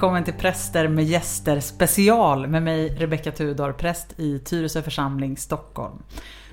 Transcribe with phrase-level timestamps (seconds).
[0.00, 6.02] Välkommen till Präster med gäster special med mig Rebecka Tudor, präst i Tyresö församling, Stockholm.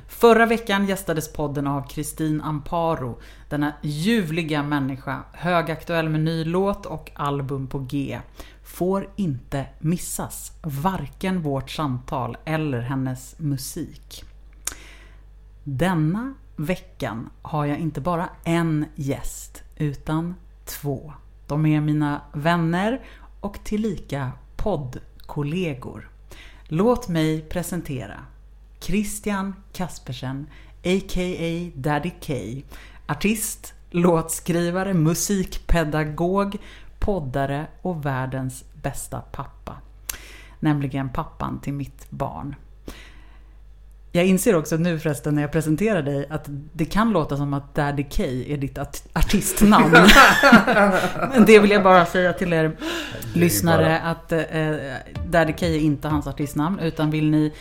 [0.07, 7.11] Förra veckan gästades podden av Kristin Amparo, denna ljuvliga människa, högaktuell med ny låt och
[7.15, 8.19] album på G.
[8.63, 14.23] Får inte missas, varken vårt samtal eller hennes musik.
[15.63, 21.13] Denna veckan har jag inte bara en gäst, utan två.
[21.47, 23.01] De är mina vänner
[23.47, 26.09] och tillika poddkollegor.
[26.63, 28.25] Låt mig presentera
[28.79, 30.47] Christian Kaspersen,
[30.83, 31.71] a.k.a.
[31.75, 32.33] Daddy K.
[33.05, 36.57] Artist, låtskrivare, musikpedagog,
[36.99, 39.75] poddare och världens bästa pappa.
[40.59, 42.55] Nämligen pappan till mitt barn.
[44.17, 47.75] Jag inser också nu förresten när jag presenterar dig att det kan låta som att
[47.75, 48.77] Daddy K är ditt
[49.13, 49.91] artistnamn.
[51.33, 52.77] Men det vill jag bara säga till er
[53.33, 54.39] lyssnare att eh,
[55.29, 57.53] Daddy K är inte hans artistnamn utan vill ni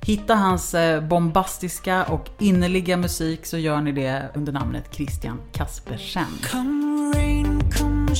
[0.00, 6.38] hitta hans eh, bombastiska och innerliga musik så gör ni det under namnet Christian Kaspersen.
[6.50, 8.14] Come rain, come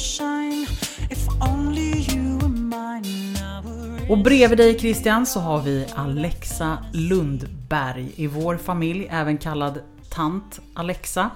[4.09, 10.61] Och bredvid dig Christian så har vi Alexa Lundberg i vår familj, även kallad Tant
[10.75, 11.31] Alexa.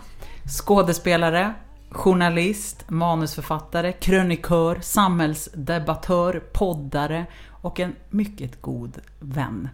[0.59, 1.55] Skådespelare,
[1.91, 9.69] journalist, manusförfattare, krönikör, samhällsdebattör, poddare och en mycket god vän.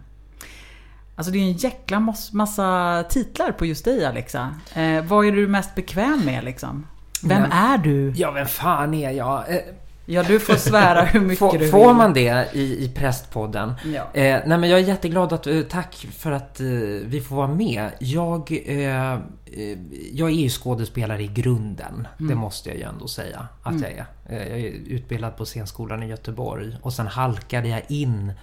[1.15, 4.55] Alltså det är en jäkla massa titlar på just dig Alexa.
[4.73, 6.87] Eh, vad är du mest bekväm med liksom?
[7.23, 8.13] Vem Men, är du?
[8.15, 9.45] Ja, vem fan är jag?
[10.05, 11.71] Ja, du får svära hur mycket får, du vill.
[11.71, 13.73] Får man det i, i prästpodden?
[13.85, 14.01] Ja.
[14.13, 16.67] Eh, nej, men jag är jätteglad att, eh, tack för att eh,
[17.05, 17.89] vi får vara med.
[17.99, 19.19] Jag, eh, eh
[20.13, 22.07] jag är ju skådespelare i grunden.
[22.19, 22.29] Mm.
[22.29, 23.83] Det måste jag ju ändå säga att mm.
[23.83, 24.05] jag är.
[24.29, 28.33] Eh, jag är utbildad på scenskolan i Göteborg och sen halkade jag in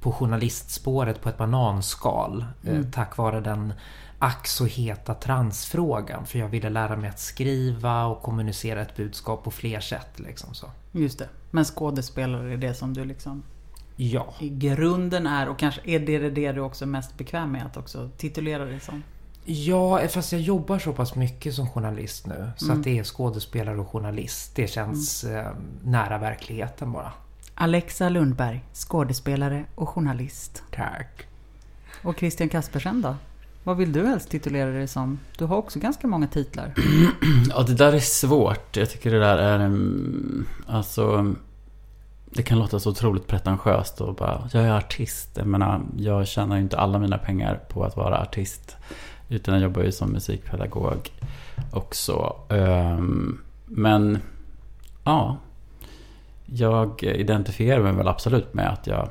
[0.00, 2.90] på journalistspåret på ett bananskal mm.
[2.92, 3.72] tack vare den
[4.18, 6.26] ack så heta transfrågan.
[6.26, 10.18] För jag ville lära mig att skriva och kommunicera ett budskap på fler sätt.
[10.18, 10.66] Liksom så.
[10.92, 11.28] Just det.
[11.50, 13.42] Men skådespelare är det som du liksom
[13.96, 14.34] Ja.
[14.40, 17.76] I grunden är, och kanske är det det du också är mest bekväm med att
[17.76, 19.02] också titulera dig som?
[19.44, 22.50] Ja, fast jag jobbar så pass mycket som journalist nu.
[22.56, 22.78] Så mm.
[22.78, 24.56] att det är skådespelare och journalist.
[24.56, 25.46] Det känns mm.
[25.46, 25.52] eh,
[25.84, 27.12] nära verkligheten bara.
[27.54, 30.62] Alexa Lundberg, skådespelare och journalist.
[30.74, 31.26] Tack.
[32.02, 33.16] Och Christian Kaspersen då?
[33.64, 35.18] Vad vill du helst titulera dig som?
[35.38, 36.74] Du har också ganska många titlar.
[37.50, 38.76] ja, det där är svårt.
[38.76, 39.60] Jag tycker det där är...
[39.60, 41.34] Mm, alltså...
[42.34, 45.30] Det kan låta så otroligt pretentiöst och bara, jag är artist.
[45.34, 48.76] Jag menar, jag tjänar ju inte alla mina pengar på att vara artist.
[49.28, 51.10] Utan jag jobbar ju som musikpedagog
[51.70, 52.36] också.
[52.48, 54.18] Ehm, men,
[55.04, 55.36] ja.
[56.46, 59.08] Jag identifierar mig väl absolut med att jag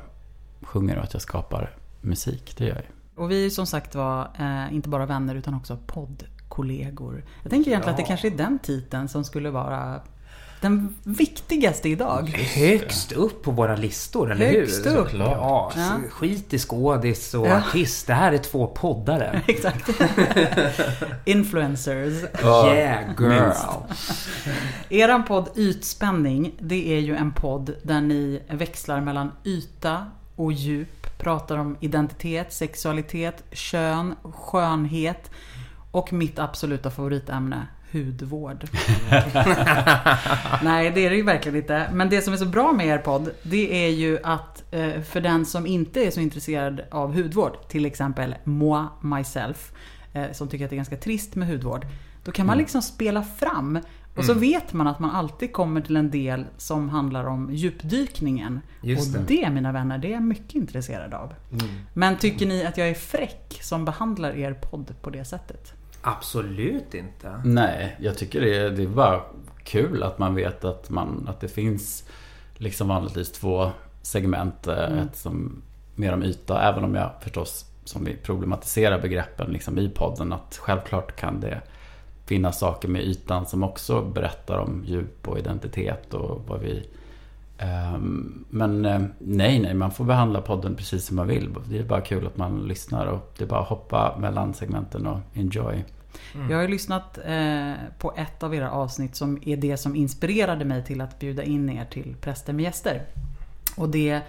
[0.62, 1.70] sjunger och att jag skapar
[2.00, 2.54] musik.
[2.58, 5.78] Det gör jag och vi är som sagt var eh, inte bara vänner utan också
[5.86, 7.24] poddkollegor.
[7.42, 7.90] Jag tänker egentligen ja.
[7.90, 10.00] att det kanske är den titeln som skulle vara
[10.62, 12.28] den viktigaste idag.
[12.54, 14.90] Högst upp på våra listor, eller Högst hur?
[14.90, 15.20] Högst upp.
[15.20, 16.00] Ja, ja.
[16.10, 17.58] skit i skådis och ja.
[17.58, 18.06] artist.
[18.06, 19.42] Det här är två poddare.
[19.46, 19.90] Exakt.
[21.24, 22.22] Influencers.
[22.44, 23.52] Yeah, girl.
[25.02, 30.06] Eran podd Ytspänning, det är ju en podd där ni växlar mellan yta
[30.42, 35.30] och djup pratar om identitet, sexualitet, kön, skönhet
[35.90, 38.64] och mitt absoluta favoritämne, hudvård.
[40.62, 41.90] Nej, det är det ju verkligen inte.
[41.92, 45.20] Men det som är så bra med er podd, det är ju att eh, för
[45.20, 49.72] den som inte är så intresserad av hudvård, till exempel moi, myself,
[50.12, 51.86] eh, som tycker att det är ganska trist med hudvård.
[52.24, 52.62] Då kan man mm.
[52.62, 53.78] liksom spela fram
[54.14, 54.40] och så mm.
[54.40, 58.60] vet man att man alltid kommer till en del som handlar om djupdykningen.
[58.80, 59.50] Just och det.
[59.50, 61.34] mina vänner, det är jag mycket intresserad av.
[61.52, 61.66] Mm.
[61.94, 65.72] Men tycker ni att jag är fräck som behandlar er podd på det sättet?
[66.02, 67.42] Absolut inte.
[67.44, 69.20] Nej, jag tycker det är, det är bara
[69.64, 72.04] kul att man vet att, man, att det finns
[72.54, 73.70] liksom vanligtvis två
[74.02, 74.66] segment.
[74.66, 74.98] Eh, mm.
[74.98, 75.62] Ett som
[75.94, 80.58] mer om yta, även om jag förstås som vi problematiserar begreppen liksom i podden att
[80.60, 81.60] självklart kan det
[82.32, 86.88] finnas saker med ytan som också berättar om djup och identitet och vad vi...
[87.94, 91.54] Um, men uh, nej, nej, man får behandla podden precis som man vill.
[91.68, 95.06] Det är bara kul att man lyssnar och det är bara att hoppa mellan segmenten
[95.06, 95.84] och enjoy.
[96.34, 96.50] Mm.
[96.50, 100.64] Jag har ju lyssnat eh, på ett av era avsnitt som är det som inspirerade
[100.64, 103.02] mig till att bjuda in er till Präster med gäster.
[103.76, 104.22] Och det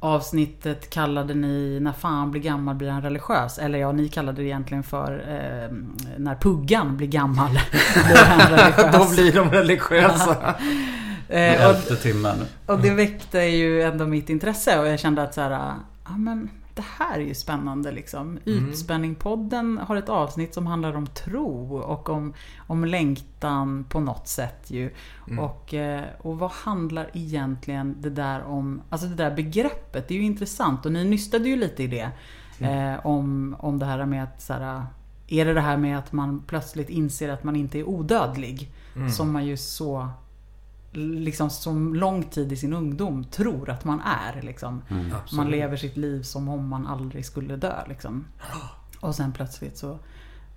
[0.00, 3.58] Avsnittet kallade ni När fan blir gammal blir han religiös.
[3.58, 5.76] Eller ja, ni kallade det egentligen för eh,
[6.16, 7.50] När puggan blir gammal
[8.06, 8.92] blir han religiös.
[8.92, 10.54] Då blir de religiösa.
[11.30, 12.44] Eh, elfte timmen.
[12.66, 15.74] Och det väckte ju ändå mitt intresse och jag kände att så här,
[16.04, 18.38] ja men det här är ju spännande liksom.
[18.46, 18.68] Mm.
[18.68, 22.34] Utspänningpodden har ett avsnitt som handlar om tro och om,
[22.66, 24.90] om längtan på något sätt ju.
[25.26, 25.38] Mm.
[25.38, 30.18] Och, eh, och vad handlar egentligen det där om, alltså det där begreppet, det är
[30.18, 32.10] ju intressant och ni nystade ju lite i det.
[32.58, 32.94] Mm.
[32.94, 34.86] Eh, om, om det här med att så här,
[35.26, 38.72] är det det här med att man plötsligt inser att man inte är odödlig?
[38.96, 39.10] Mm.
[39.10, 40.08] Som man ju så
[40.98, 44.42] liksom som lång tid i sin ungdom tror att man är.
[44.42, 44.82] Liksom.
[44.88, 47.84] Mm, man lever sitt liv som om man aldrig skulle dö.
[47.88, 48.24] Liksom.
[49.00, 49.98] Och sen plötsligt så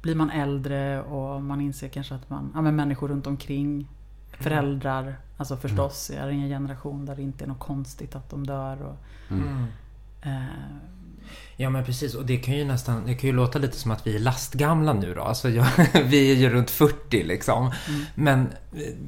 [0.01, 3.87] blir man äldre och man inser kanske att man, ja men människor runt omkring,
[4.31, 6.23] föräldrar, alltså förstås mm.
[6.23, 8.81] är det en generation där det inte är något konstigt att de dör.
[8.81, 8.97] Och,
[9.31, 9.65] mm.
[10.21, 10.45] eh,
[11.61, 14.07] Ja men precis och det kan ju nästan, det kan ju låta lite som att
[14.07, 15.21] vi är lastgamla nu då.
[15.21, 15.67] Alltså jag,
[16.05, 17.71] vi är ju runt 40 liksom.
[17.87, 18.05] Mm.
[18.15, 18.49] Men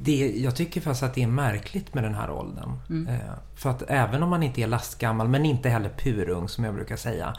[0.02, 2.80] det, jag tycker faktiskt att det är märkligt med den här åldern.
[2.90, 3.14] Mm.
[3.14, 3.20] Eh,
[3.54, 6.96] för att även om man inte är lastgammal men inte heller purung som jag brukar
[6.96, 7.36] säga.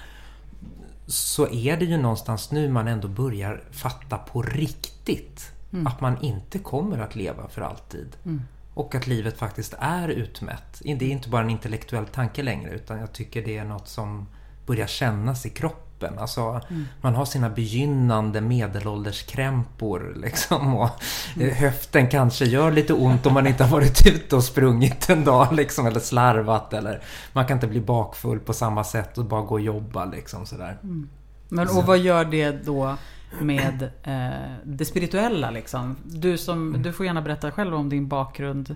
[1.08, 5.88] Så är det ju någonstans nu man ändå börjar fatta på riktigt mm.
[5.88, 8.16] att man inte kommer att leva för alltid.
[8.26, 8.42] Mm.
[8.74, 10.82] Och att livet faktiskt är utmätt.
[10.84, 14.28] Det är inte bara en intellektuell tanke längre utan jag tycker det är något som
[14.66, 16.20] börjar kännas i kroppen.
[16.20, 16.86] Alltså, mm.
[17.02, 20.90] Man har sina begynnande medelålderskrämpor liksom, och
[21.36, 21.56] mm.
[21.56, 25.54] höften kanske gör lite ont om man inte har varit ute och sprungit en dag
[25.54, 26.74] liksom, eller slarvat.
[26.74, 27.02] Eller
[27.34, 30.06] man kan inte bli bakfull på samma sätt och bara gå och jobba.
[30.06, 30.78] Liksom, sådär.
[30.84, 31.10] Mm.
[31.50, 32.96] Men, och vad gör det då
[33.42, 35.96] med eh, det spirituella liksom?
[36.04, 36.82] Du, som, mm.
[36.82, 38.76] du får gärna berätta själv om din bakgrund.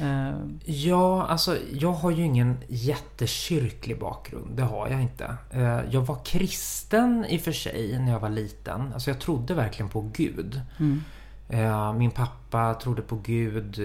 [0.00, 0.34] Eh.
[0.64, 4.56] Ja, alltså jag har ju ingen jättekyrklig bakgrund.
[4.56, 5.36] Det har jag inte.
[5.50, 8.92] Eh, jag var kristen i och för sig när jag var liten.
[8.94, 10.60] Alltså jag trodde verkligen på Gud.
[10.78, 11.04] Mm.
[11.48, 13.78] Eh, min pappa trodde på Gud.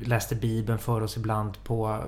[0.00, 2.04] Läste Bibeln för oss ibland på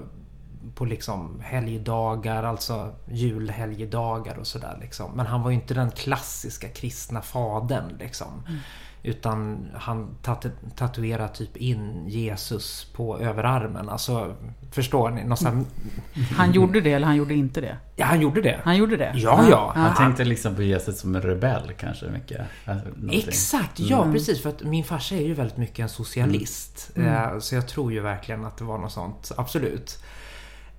[0.74, 4.78] på liksom helgdagar, alltså julhelgdagar och sådär.
[4.80, 5.12] Liksom.
[5.14, 7.96] Men han var ju inte den klassiska kristna fadern.
[7.98, 8.42] Liksom.
[8.48, 8.60] Mm.
[9.06, 10.46] Utan han tat
[10.76, 13.88] tatuerade typ in Jesus på överarmen.
[13.88, 14.36] Alltså,
[14.72, 15.24] förstår ni?
[15.24, 15.66] Någon sån...
[16.36, 17.76] Han gjorde det eller han gjorde inte det?
[17.96, 18.60] Ja, han gjorde det.
[18.64, 19.12] Han gjorde det?
[19.14, 19.72] Ja, ja.
[19.76, 22.40] Han tänkte liksom på Jesus som en rebell kanske mycket.
[22.64, 24.14] Alltså, Exakt, ja mm.
[24.14, 24.42] precis.
[24.42, 26.90] För att min farsa är ju väldigt mycket en socialist.
[26.94, 27.08] Mm.
[27.08, 27.40] Mm.
[27.40, 29.32] Så jag tror ju verkligen att det var något sånt.
[29.36, 29.98] Absolut.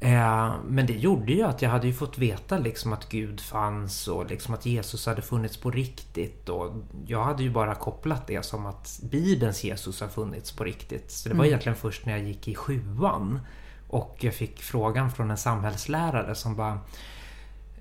[0.05, 4.07] Eh, men det gjorde ju att jag hade ju fått veta liksom att Gud fanns
[4.07, 6.49] och liksom att Jesus hade funnits på riktigt.
[6.49, 6.71] Och
[7.07, 11.11] jag hade ju bara kopplat det som att Bibelns Jesus har funnits på riktigt.
[11.11, 11.47] Så det var mm.
[11.47, 13.39] egentligen först när jag gick i sjuan
[13.87, 16.79] och jag fick frågan från en samhällslärare som bara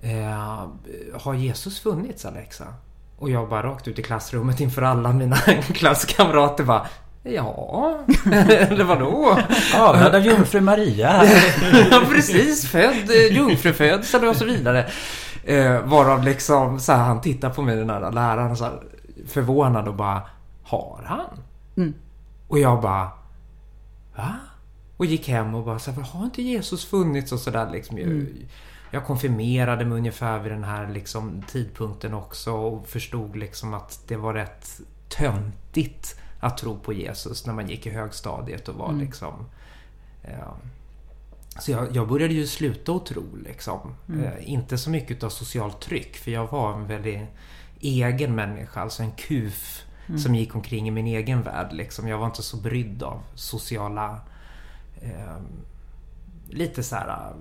[0.01, 0.67] eh,
[1.13, 2.73] Har Jesus funnits Alexa?
[3.17, 5.35] Och jag bara rakt ut i klassrummet inför alla mina
[5.73, 6.87] klasskamrater bara
[7.27, 7.99] Ja,
[8.31, 9.39] eller vadå?
[9.75, 11.23] Avlad av jungfru Maria.
[11.91, 12.67] ja, precis.
[12.67, 14.85] Född eh, jungfrufödsel och så vidare.
[15.43, 18.79] Eh, varav liksom så här, han tittar på mig den här läraren så här,
[19.27, 20.21] förvånad och bara
[20.63, 21.39] Har han?
[21.77, 21.93] Mm.
[22.47, 23.09] Och jag bara
[24.15, 24.35] Va?
[24.97, 27.97] Och gick hem och bara så här, har inte Jesus funnits och sådär liksom.
[27.97, 28.27] Mm.
[28.91, 34.15] Jag konfirmerade mig ungefär vid den här liksom, tidpunkten också och förstod liksom att det
[34.15, 34.79] var rätt
[35.09, 39.01] töntigt att tro på Jesus när man gick i högstadiet och var mm.
[39.01, 39.33] liksom...
[40.23, 40.53] Eh,
[41.59, 43.95] så jag, jag, började ju sluta att tro liksom.
[44.09, 44.23] Mm.
[44.23, 47.21] Eh, inte så mycket av socialt tryck för jag var en väldigt
[47.79, 50.19] egen människa, alltså en kuf mm.
[50.19, 52.07] som gick omkring i min egen värld liksom.
[52.07, 54.19] Jag var inte så brydd av sociala...
[55.01, 55.35] Eh,
[56.49, 57.33] lite så här,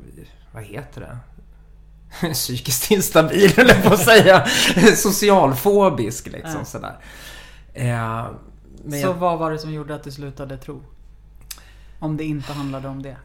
[0.53, 1.19] vad heter det?
[2.33, 4.47] Psykiskt instabil, eller på att säga.
[4.97, 6.65] Socialfobisk liksom ja.
[6.65, 6.99] sådär.
[7.75, 8.27] Eh,
[8.85, 9.15] men så jag...
[9.15, 10.83] vad var det som gjorde att du slutade tro?
[11.99, 13.17] Om det inte handlade om det?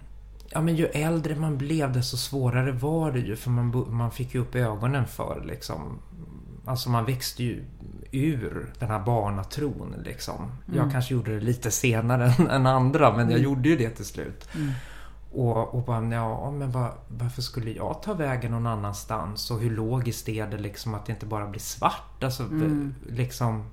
[0.51, 3.35] Ja, men ju äldre man blev desto svårare var det ju.
[3.35, 5.99] För man, man fick ju upp ögonen för liksom...
[6.65, 7.63] Alltså man växte ju
[8.11, 10.35] ur den här barnatron liksom.
[10.35, 10.77] Mm.
[10.77, 13.43] Jag kanske gjorde det lite senare än, andra, men jag mm.
[13.43, 14.47] gjorde ju det till slut.
[14.55, 14.71] Mm.
[15.31, 19.51] Och, och bara, ja, men var, varför skulle jag ta vägen någon annanstans?
[19.51, 22.23] Och hur logiskt är det liksom att det inte bara blir svart?
[22.23, 22.95] Alltså, mm.
[23.09, 23.65] liksom...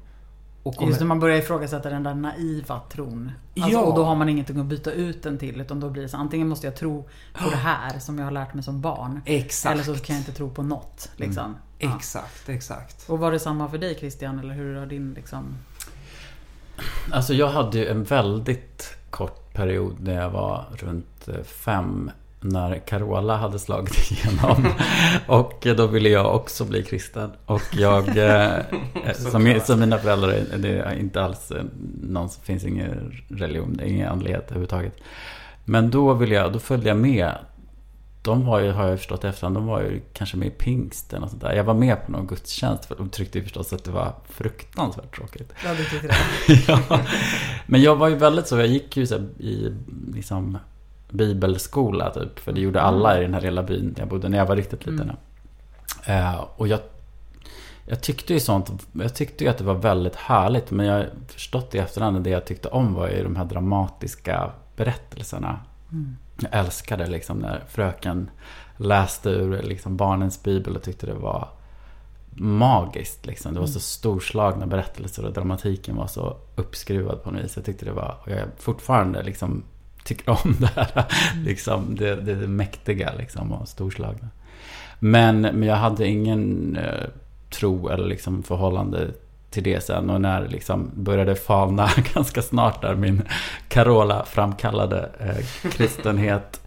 [0.66, 0.88] Och kommer...
[0.88, 3.32] Just när man börjar ifrågasätta den där naiva tron.
[3.56, 3.80] Alltså, ja.
[3.80, 5.60] Och då har man ingenting att byta ut den till.
[5.60, 8.30] Utan då blir det så antingen måste jag tro på det här som jag har
[8.30, 9.20] lärt mig som barn.
[9.24, 9.72] Exakt.
[9.74, 11.10] Eller så kan jag inte tro på något.
[11.16, 11.44] Liksom.
[11.44, 11.56] Mm.
[11.78, 11.96] Ja.
[11.96, 13.10] Exakt, exakt.
[13.10, 14.38] Och var det samma för dig Christian?
[14.38, 15.44] Eller hur har din liksom...
[17.12, 23.36] Alltså jag hade ju en väldigt kort period när jag var runt fem när Carola
[23.36, 24.66] hade slagit igenom.
[25.26, 27.30] och då ville jag också bli kristen.
[27.46, 28.60] Och jag, eh,
[29.14, 31.64] som, som mina föräldrar, det är inte alls eh,
[32.02, 34.96] någon, finns ingen religion, det är ingen andlighet överhuvudtaget.
[35.64, 37.32] Men då ville jag, då följde jag med.
[38.22, 41.30] De var ju, har jag förstått efterhand, de var ju kanske med i pingsten och
[41.30, 41.52] sånt där.
[41.52, 45.52] Jag var med på någon gudstjänst, för de tyckte förstås att det var fruktansvärt tråkigt.
[45.64, 46.64] Ja, du tyckte det.
[46.88, 47.00] ja.
[47.66, 49.74] Men jag var ju väldigt så, jag gick ju så i
[50.14, 50.58] liksom
[51.16, 52.38] bibelskola typ.
[52.38, 54.86] För det gjorde alla i den här lilla byn jag bodde när jag var riktigt
[54.86, 55.12] liten.
[56.04, 56.34] Mm.
[56.34, 56.80] Uh, och jag,
[57.86, 60.70] jag tyckte ju sånt, jag tyckte ju att det var väldigt härligt.
[60.70, 64.50] Men jag förstått i efterhand att det jag tyckte om var ju de här dramatiska
[64.76, 65.60] berättelserna.
[65.92, 66.16] Mm.
[66.40, 68.30] Jag älskade liksom när fröken
[68.76, 71.48] läste ur liksom barnens bibel och tyckte det var
[72.38, 73.26] magiskt.
[73.26, 73.54] Liksom.
[73.54, 73.80] Det var så mm.
[73.80, 77.56] storslagna berättelser och dramatiken var så uppskruvad på något vis.
[77.56, 79.62] Jag tyckte det var, och jag är fortfarande liksom
[80.06, 81.04] tycker om det här.
[81.44, 84.28] Liksom, det, det, det mäktiga liksom, och storslagna.
[84.98, 87.08] Men, men jag hade ingen eh,
[87.50, 89.10] tro eller liksom förhållande
[89.50, 90.10] till det sen.
[90.10, 93.22] Och när liksom började falna ganska snart där min
[93.68, 96.60] Carola framkallade eh, kristenhet.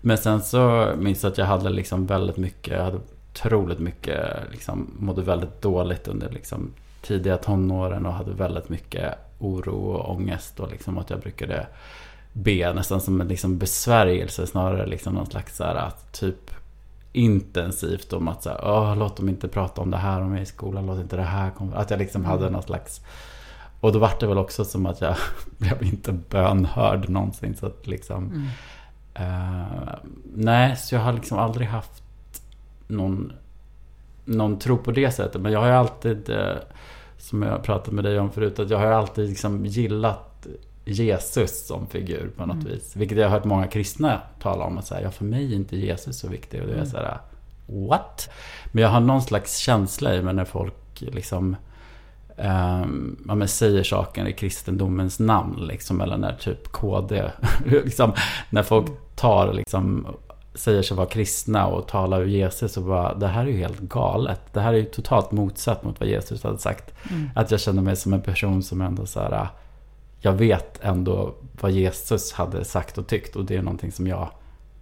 [0.00, 2.98] Men sen så minns jag att jag hade liksom väldigt mycket, jag hade
[3.32, 6.72] otroligt mycket, liksom mådde väldigt dåligt under liksom
[7.02, 11.66] tidiga tonåren och hade väldigt mycket oro och ångest och liksom att jag brukade
[12.32, 16.50] be nästan som en liksom besvärjelse snarare liksom någon slags så här, typ
[17.12, 20.42] intensivt om att så här, Åh, låt dem inte prata om det här om mig
[20.42, 21.76] i skolan, låt inte det här komma.
[21.76, 22.52] Att jag liksom hade mm.
[22.52, 23.00] någon slags
[23.80, 25.16] och då var det väl också som att jag
[25.58, 27.56] blev inte bönhörd någonsin.
[27.56, 28.46] Så att liksom, mm.
[29.30, 29.94] uh,
[30.34, 32.02] nej, så jag har liksom aldrig haft
[32.86, 33.32] någon,
[34.24, 35.40] någon tro på det sättet.
[35.40, 36.54] Men jag har ju alltid, uh,
[37.18, 40.46] som jag pratat med dig om förut, att jag har alltid liksom gillat
[40.90, 42.66] Jesus som figur på något mm.
[42.66, 42.96] vis.
[42.96, 44.78] Vilket jag har hört många kristna tala om.
[44.78, 46.60] Och säga, ja, för mig är inte Jesus så viktig.
[46.60, 46.90] Och det är mm.
[46.90, 47.18] så här,
[47.66, 48.30] what?
[48.72, 51.56] Men jag har någon slags känsla i mig när folk liksom
[52.36, 55.66] um, ja, men säger saker i kristendomens namn.
[55.66, 57.30] Liksom, eller när typ KD,
[57.64, 58.12] liksom,
[58.50, 60.06] när folk tar liksom
[60.54, 63.80] säger sig vara kristna och talar ur Jesus och bara, det här är ju helt
[63.80, 64.40] galet.
[64.52, 66.94] Det här är ju totalt motsatt mot vad Jesus hade sagt.
[67.10, 67.30] Mm.
[67.34, 69.48] Att jag känner mig som en person som ändå så här,
[70.20, 74.30] jag vet ändå vad Jesus hade sagt och tyckt och det är någonting som jag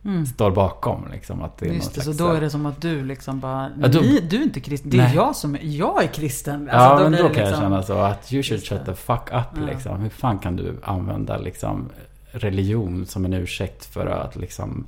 [0.04, 0.26] mm.
[0.26, 1.08] står bakom.
[1.12, 3.70] Liksom, att det är Just det, så då är det som att du liksom bara,
[3.80, 6.68] ja, då, du är inte kristen, det är jag som är, jag är kristen.
[6.70, 8.94] Alltså, ja, då men då kan liksom, jag känna så att you should shut the
[8.94, 9.66] fuck up ja.
[9.66, 10.00] liksom.
[10.00, 11.88] Hur fan kan du använda liksom
[12.30, 14.86] religion som en ursäkt för att liksom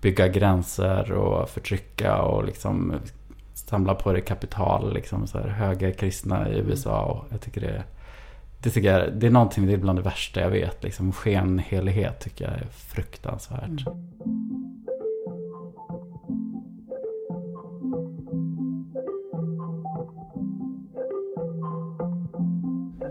[0.00, 2.94] bygga gränser och förtrycka och liksom
[3.54, 7.02] samla på dig kapital, liksom så här högerkristna i USA.
[7.02, 7.84] Och jag tycker det är
[8.66, 10.82] det tycker jag det är någonting, det är bland det värsta jag vet.
[10.82, 13.86] Liksom skenhelighet tycker jag är fruktansvärt.
[13.86, 14.06] Mm.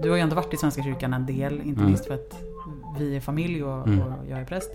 [0.02, 1.86] Du har ju ändå varit i Svenska kyrkan en del, inte mm.
[1.86, 2.40] minst för att
[3.00, 4.02] vi är familj och, mm.
[4.02, 4.72] och jag är präst.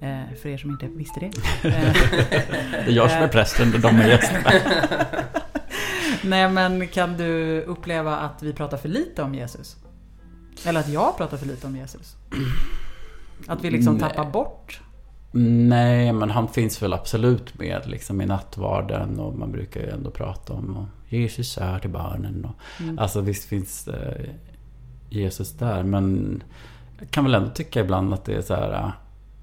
[0.00, 1.30] Eh, för er som inte visste det.
[1.62, 4.50] det är jag som är prästen, de är gästerna.
[6.22, 9.83] Nej men kan du uppleva att vi pratar för lite om Jesus?
[10.64, 12.16] Eller att jag pratar för lite om Jesus.
[13.46, 14.10] Att vi liksom Nej.
[14.10, 14.80] tappar bort.
[15.68, 20.10] Nej, men han finns väl absolut med liksom i nattvarden och man brukar ju ändå
[20.10, 22.44] prata om och Jesus är till barnen.
[22.44, 22.98] Och, mm.
[22.98, 24.30] Alltså visst finns eh,
[25.08, 26.42] Jesus där, men
[26.98, 28.90] jag kan väl ändå tycka ibland att det är så här eh,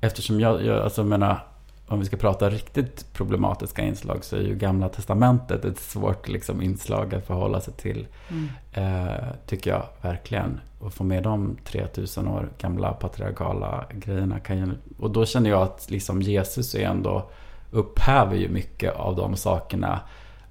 [0.03, 1.45] Eftersom jag, jag alltså menar
[1.91, 6.61] om vi ska prata riktigt problematiska inslag så är ju Gamla Testamentet ett svårt liksom,
[6.61, 8.07] inslag att förhålla sig till.
[8.29, 8.49] Mm.
[8.73, 10.59] Eh, tycker jag verkligen.
[10.79, 14.39] Och få med de 3000 år gamla patriarkala grejerna.
[14.39, 14.67] Kan ju,
[14.99, 17.29] och då känner jag att liksom, Jesus är ändå
[17.71, 19.99] upphäver ju mycket av de sakerna.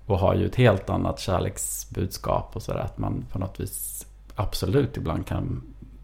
[0.07, 2.81] Och har ju ett helt annat kärleksbudskap och sådär.
[2.81, 5.63] Att man på något vis absolut ibland kan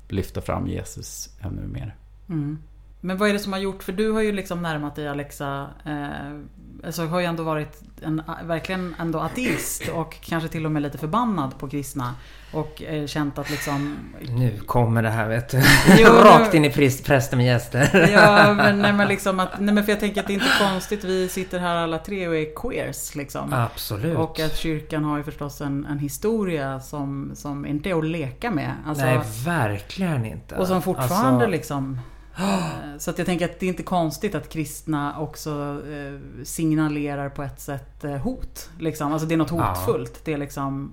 [0.09, 1.97] lyfta fram Jesus ännu mer.
[2.29, 2.59] Mm.
[3.01, 5.67] Men vad är det som har gjort, för du har ju liksom närmat dig Alexa,
[5.85, 10.83] eh, alltså har ju ändå varit en, verkligen ändå ateist och kanske till och med
[10.83, 12.15] lite förbannad på kristna.
[12.53, 13.97] Och eh, känt att liksom...
[14.29, 15.63] Nu kommer det här vet du.
[15.99, 16.71] Jo, Rakt in i
[17.05, 18.09] prästen med gäster.
[18.13, 20.59] ja, men, nej, men liksom att, nej men för jag tänker att det är inte
[20.61, 23.53] konstigt, vi sitter här alla tre och är queers liksom.
[23.53, 24.19] Absolut.
[24.19, 28.51] Och att kyrkan har ju förstås en, en historia som, som inte är att leka
[28.51, 28.73] med.
[28.87, 30.55] Alltså, nej, verkligen inte.
[30.55, 31.47] Och som fortfarande alltså...
[31.47, 32.01] liksom
[32.99, 37.43] så att jag tänker att det är inte konstigt att kristna också eh, signalerar på
[37.43, 38.71] ett sätt eh, hot.
[38.79, 39.13] Liksom.
[39.13, 40.21] Alltså det är något hotfullt.
[40.25, 40.93] Det är liksom,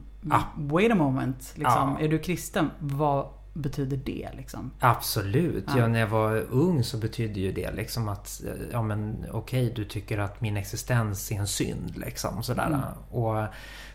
[0.56, 1.54] wait a moment.
[1.56, 1.98] Liksom.
[2.00, 2.70] Är du kristen?
[2.80, 4.72] Vad, betyder det liksom?
[4.80, 5.64] Absolut.
[5.68, 5.78] Ja.
[5.78, 5.88] ja.
[5.88, 9.86] när jag var ung så betydde ju det liksom att ja men okej okay, du
[9.86, 12.68] tycker att min existens är en synd liksom sådär.
[12.68, 12.80] Mm.
[13.12, 13.46] Och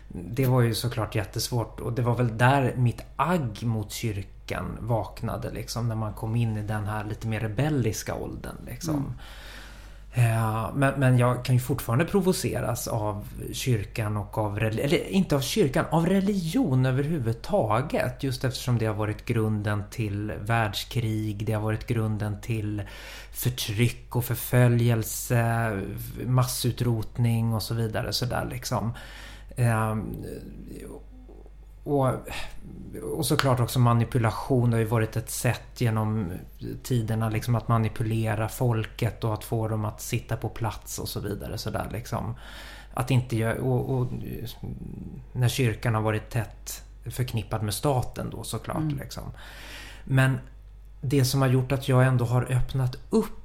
[0.07, 4.38] det var ju såklart jättesvårt och det var väl där mitt agg mot kyrkan
[4.79, 8.95] vaknade liksom när man kom in i den här lite mer rebelliska åldern liksom.
[8.95, 9.13] Mm.
[10.13, 15.41] Eh, men, men jag kan ju fortfarande provoceras av kyrkan och av, eller inte av
[15.41, 18.23] kyrkan, av religion överhuvudtaget.
[18.23, 22.81] Just eftersom det har varit grunden till världskrig, det har varit grunden till
[23.31, 25.71] förtryck och förföljelse,
[26.25, 28.13] massutrotning och så vidare.
[28.13, 28.93] Så där liksom.
[31.89, 32.13] Och,
[33.17, 34.69] och såklart också manipulation.
[34.69, 36.31] Det har ju varit ett sätt genom
[36.83, 41.19] tiderna liksom att manipulera folket och att få dem att sitta på plats och så
[41.19, 41.57] vidare.
[41.57, 42.35] Så där, liksom.
[42.93, 44.07] Att inte och, och,
[45.33, 48.77] när kyrkan har varit tätt förknippad med staten då såklart.
[48.77, 48.97] Mm.
[48.97, 49.23] Liksom.
[50.03, 50.37] Men
[51.01, 53.39] det som har gjort att jag ändå har öppnat upp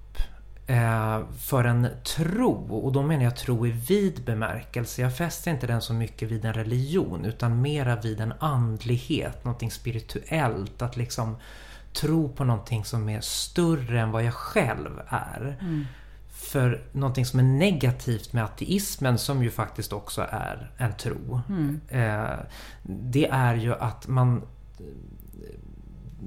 [1.39, 2.77] för en tro.
[2.77, 5.03] Och då menar jag tro i vid bemärkelse.
[5.03, 9.71] Jag fäster inte den så mycket vid en religion utan mera vid en andlighet, någonting
[9.71, 10.83] spirituellt.
[10.83, 11.37] Att liksom
[11.93, 15.57] tro på någonting som är större än vad jag själv är.
[15.61, 15.87] Mm.
[16.29, 21.41] För någonting som är negativt med ateismen, som ju faktiskt också är en tro.
[21.49, 21.81] Mm.
[21.89, 22.39] Eh,
[22.83, 24.43] det är ju att man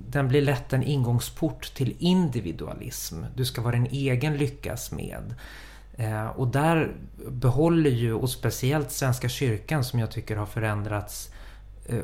[0.09, 3.23] den blir lätt en ingångsport till individualism.
[3.35, 5.35] Du ska vara din egen lyckas med.
[5.97, 6.95] Eh, och där
[7.27, 11.33] behåller ju, och speciellt Svenska kyrkan som jag tycker har förändrats eh,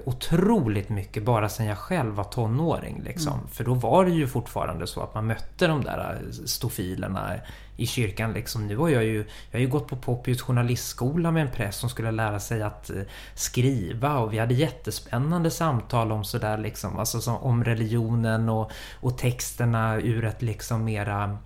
[0.05, 3.01] otroligt mycket bara sen jag själv var tonåring.
[3.03, 3.33] Liksom.
[3.33, 3.47] Mm.
[3.47, 7.33] För då var det ju fortfarande så att man mötte de där eh, stofilerna
[7.77, 8.33] i kyrkan.
[8.33, 8.67] Liksom.
[8.67, 9.17] Nu har jag ju,
[9.51, 12.89] jag har ju gått på Poppius journalistskola med en präst som skulle lära sig att
[12.89, 13.01] eh,
[13.35, 19.95] skriva och vi hade jättespännande samtal om sådär liksom, alltså om religionen och, och texterna
[19.95, 21.37] ur ett liksom mera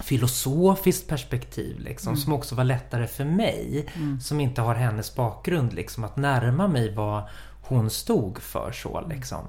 [0.00, 2.20] filosofiskt perspektiv liksom, mm.
[2.20, 4.20] som också var lättare för mig mm.
[4.20, 7.22] som inte har hennes bakgrund liksom, att närma mig vad
[7.68, 9.44] hon stod för så liksom.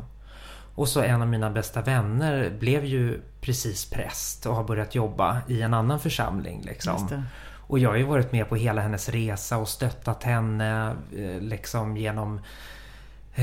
[0.75, 5.41] Och så en av mina bästa vänner blev ju precis präst och har börjat jobba
[5.47, 6.61] i en annan församling.
[6.65, 7.23] Liksom.
[7.67, 11.97] Och jag har ju varit med på hela hennes resa och stöttat henne eh, liksom
[11.97, 12.41] genom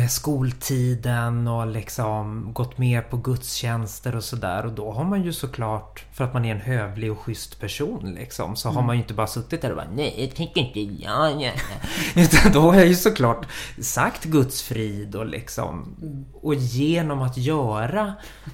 [0.08, 4.66] skoltiden och liksom gått med på gudstjänster och sådär.
[4.66, 8.14] Och då har man ju såklart, för att man är en hövlig och schysst person
[8.14, 8.76] liksom, så mm.
[8.76, 11.52] har man ju inte bara suttit där och bara nej, det tänker inte jag göra.
[12.16, 13.46] Utan då har jag ju såklart
[13.80, 15.96] sagt Guds frid och liksom,
[16.32, 18.12] och genom att göra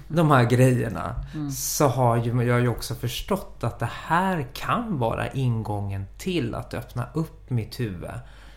[0.08, 1.50] de här grejerna mm.
[1.50, 6.74] så har ju jag ju också förstått att det här kan vara ingången till att
[6.74, 8.10] öppna upp mitt huvud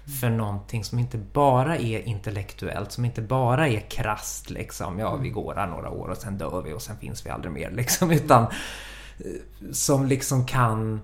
[0.06, 5.00] för någonting som inte bara är intellektuellt, som inte bara är krast liksom.
[5.00, 7.54] Ja, vi går här några år och sen dör vi och sen finns vi aldrig
[7.54, 8.12] mer liksom.
[8.12, 11.02] Utan eh, som liksom kan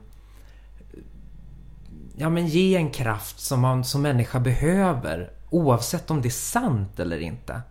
[2.15, 6.99] ja, men ge en kraft som man som människa behöver oavsett om det är sant
[6.99, 7.61] eller inte.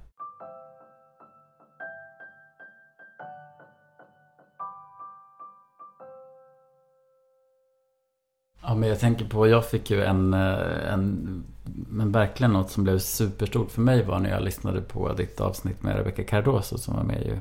[8.69, 11.45] Ja, men jag tänker på, jag fick ju en, eh, en
[11.89, 15.83] men verkligen något som blev superstort för mig var när jag lyssnade på ditt avsnitt
[15.83, 17.39] med Rebecca Cardoso som var med ju.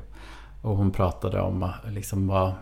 [0.62, 2.52] Och hon pratade om eh, liksom vad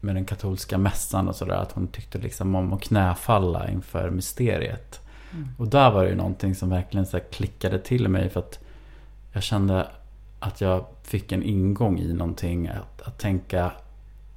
[0.00, 1.54] med den katolska mässan och sådär.
[1.54, 5.00] Att hon tyckte liksom om att knäfalla inför mysteriet.
[5.32, 5.48] Mm.
[5.58, 8.30] Och där var det ju någonting som verkligen så klickade till mig.
[8.30, 8.58] För att
[9.32, 9.86] jag kände
[10.40, 12.68] att jag fick en ingång i någonting.
[12.68, 13.72] Att, att tänka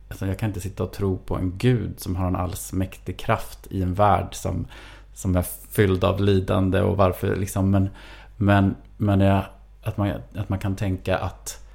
[0.10, 3.68] Alltså jag kan inte sitta och tro på en gud som har en allsmäktig kraft
[3.70, 4.68] i en värld som,
[5.14, 7.72] som är fylld av lidande och varför liksom.
[7.72, 7.90] Men,
[8.38, 9.44] men, men jag,
[9.84, 11.66] att, man, att man kan tänka att,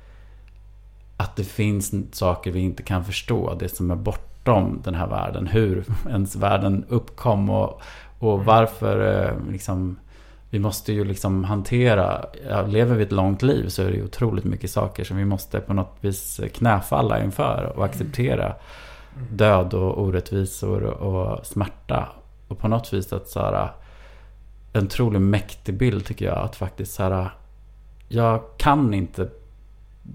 [1.16, 3.54] att det finns saker vi inte kan förstå.
[3.54, 5.46] Det som är bortom den här världen.
[5.46, 7.82] Hur ens världen uppkom och,
[8.18, 9.96] och varför eh, liksom
[10.50, 14.04] vi måste ju liksom hantera, ja, lever vi ett långt liv så är det ju
[14.04, 18.44] otroligt mycket saker som vi måste på något vis knäfalla inför och acceptera.
[18.44, 19.36] Mm.
[19.36, 22.08] Död och orättvisor och smärta.
[22.48, 23.70] Och på något vis att så här,
[24.72, 27.30] en otroligt mäktig bild tycker jag att faktiskt så här,
[28.08, 29.28] jag kan inte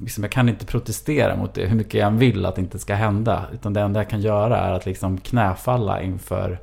[0.02, 2.80] liksom, jag kan inte protestera mot det hur mycket jag än vill att det inte
[2.80, 3.46] ska hända.
[3.54, 6.60] Utan det enda jag kan göra är att liksom knäfalla inför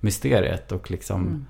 [0.00, 1.46] mysteriet och liksom mm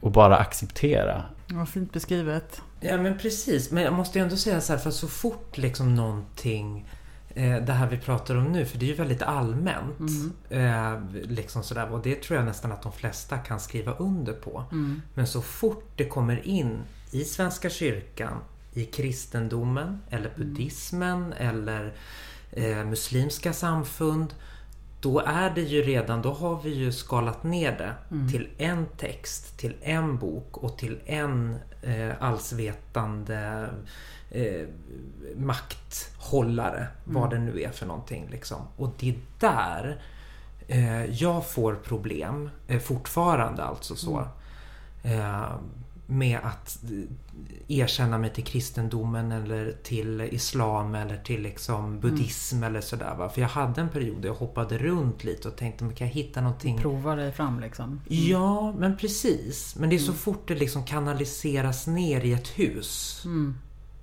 [0.00, 1.24] och bara acceptera.
[1.48, 2.62] Vad fint beskrivet.
[2.80, 3.70] Ja men precis.
[3.70, 6.88] Men jag måste ju ändå säga så här, för så fort liksom någonting
[7.34, 10.00] eh, det här vi pratar om nu, för det är ju väldigt allmänt.
[10.00, 10.32] Mm.
[10.50, 14.64] Eh, liksom sådär, och det tror jag nästan att de flesta kan skriva under på.
[14.72, 15.02] Mm.
[15.14, 16.78] Men så fort det kommer in
[17.10, 18.38] i Svenska kyrkan,
[18.72, 21.94] i kristendomen eller buddhismen eller
[22.50, 24.34] eh, muslimska samfund
[25.04, 28.28] då är det ju redan, då har vi ju skalat ner det mm.
[28.28, 33.68] till en text, till en bok och till en eh, allsvetande
[34.30, 34.66] eh,
[35.36, 36.76] makthållare.
[36.76, 37.20] Mm.
[37.20, 38.28] Vad det nu är för någonting.
[38.30, 38.58] Liksom.
[38.76, 40.02] Och det är där
[40.68, 44.28] eh, jag får problem, eh, fortfarande alltså så.
[45.02, 45.58] Mm.
[46.08, 46.78] Eh, med att
[47.68, 52.70] erkänna mig till kristendomen eller till islam eller till liksom buddhism mm.
[52.70, 53.14] eller sådär.
[53.18, 53.28] Va?
[53.28, 56.14] För jag hade en period där jag hoppade runt lite och tänkte, men kan jag
[56.14, 56.78] hitta någonting?
[56.78, 57.84] Prova dig fram liksom.
[57.86, 58.00] Mm.
[58.06, 59.76] Ja, men precis.
[59.76, 60.18] Men det är så mm.
[60.18, 63.22] fort det liksom kanaliseras ner i ett hus.
[63.24, 63.54] Mm.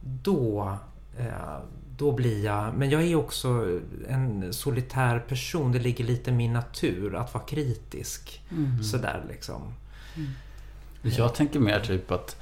[0.02, 0.78] Då,
[1.18, 1.58] eh,
[1.98, 2.74] då blir jag...
[2.74, 5.72] Men jag är också en solitär person.
[5.72, 8.42] Det ligger lite i min natur att vara kritisk.
[8.52, 8.84] Mm.
[8.84, 9.74] Sådär liksom.
[11.04, 11.16] Mm.
[11.18, 12.36] Jag tänker mer typ att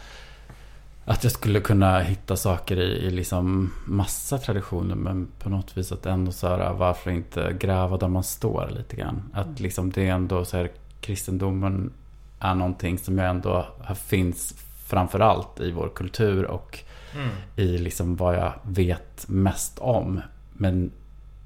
[1.09, 5.91] att jag skulle kunna hitta saker i, i liksom massa traditioner men på något vis
[5.91, 9.23] att ändå så här, varför inte gräva där man står lite grann.
[9.33, 9.55] Att mm.
[9.57, 11.93] liksom det är ändå så här, kristendomen
[12.39, 13.67] är någonting som jag ändå
[14.05, 14.55] finns
[14.87, 16.79] framförallt i vår kultur och
[17.15, 17.29] mm.
[17.55, 20.21] i liksom vad jag vet mest om.
[20.53, 20.91] Men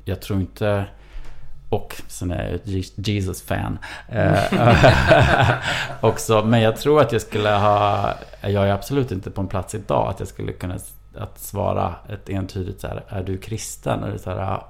[0.05, 0.85] jag tror inte
[1.73, 3.77] och sen är jag ett Jesus-fan.
[4.09, 5.53] Eh,
[6.01, 6.43] också.
[6.45, 8.13] Men jag tror att jag skulle ha...
[8.41, 10.79] Jag är absolut inte på en plats idag att jag skulle kunna
[11.17, 14.03] att svara ett entydigt så här, är du kristen?
[14.03, 14.63] Och det är så här,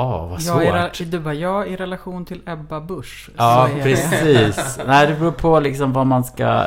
[0.00, 1.00] Oh, vad svårt.
[1.00, 3.30] Jag du bara, ja i relation till Ebba Busch.
[3.36, 4.78] Ja, precis.
[4.86, 6.66] Nej, det beror på liksom vad man ska,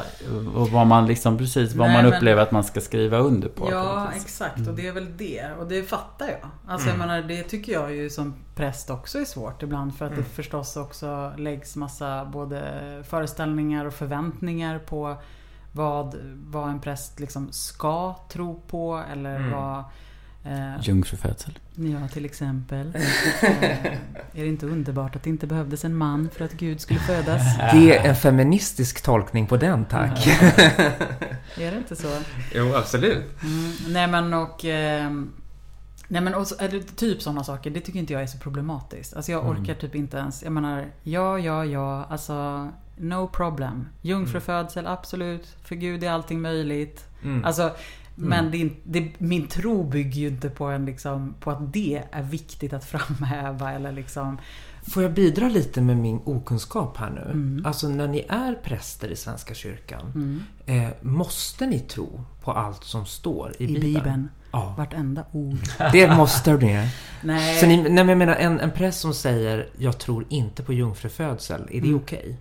[0.56, 3.68] och vad man liksom, precis, vad Nej, man upplever att man ska skriva under på.
[3.72, 4.68] Ja, exakt.
[4.68, 5.52] Och det är väl det.
[5.60, 6.50] Och det fattar jag.
[6.68, 7.00] Alltså, mm.
[7.00, 9.96] jag menar, det tycker jag ju som präst också är svårt ibland.
[9.96, 10.24] För att mm.
[10.24, 12.64] det förstås också läggs massa både
[13.10, 15.16] föreställningar och förväntningar på
[15.72, 19.52] vad, vad en präst liksom ska tro på eller mm.
[19.52, 19.84] vad
[20.46, 21.60] Eh, Jungfrufödsel.
[21.76, 22.96] Ja, till exempel.
[23.42, 23.86] eh,
[24.34, 27.58] är det inte underbart att det inte behövdes en man för att Gud skulle födas?
[27.74, 30.28] Det är en feministisk tolkning på den, tack.
[31.58, 32.18] är det inte så?
[32.56, 33.44] Jo, absolut.
[33.44, 34.66] Mm, nej men och...
[34.66, 35.12] Eh,
[36.08, 39.14] nej men och eller, typ sådana saker, det tycker inte jag är så problematiskt.
[39.14, 39.52] Alltså jag mm.
[39.52, 39.80] orkar mm.
[39.80, 43.88] typ inte ens, jag menar, ja, ja, ja, alltså No problem.
[44.02, 44.94] Jungfrufödsel, mm.
[44.94, 45.56] absolut.
[45.64, 47.06] För Gud är allting möjligt.
[47.24, 47.46] Mm.
[47.46, 47.72] Alltså.
[48.16, 52.24] Men det, det, min tro bygger ju inte på, en liksom, på att det är
[52.24, 54.38] viktigt att framhäva eller liksom...
[54.88, 57.32] Får jag bidra lite med min okunskap här nu?
[57.32, 57.66] Mm.
[57.66, 60.44] Alltså när ni är präster i Svenska kyrkan, mm.
[60.66, 63.94] eh, måste ni tro på allt som står i, I Bibeln?
[63.94, 64.30] Bibeln.
[64.52, 64.76] Ja.
[64.78, 65.58] Vartenda ord.
[65.92, 66.90] Det måste ni.
[67.22, 67.60] nej.
[67.60, 70.74] Så ni, nej, men jag menar en, en präst som säger jag tror inte på
[70.74, 71.96] jungfrufödsel, är det mm.
[71.96, 72.20] okej?
[72.20, 72.36] Okay?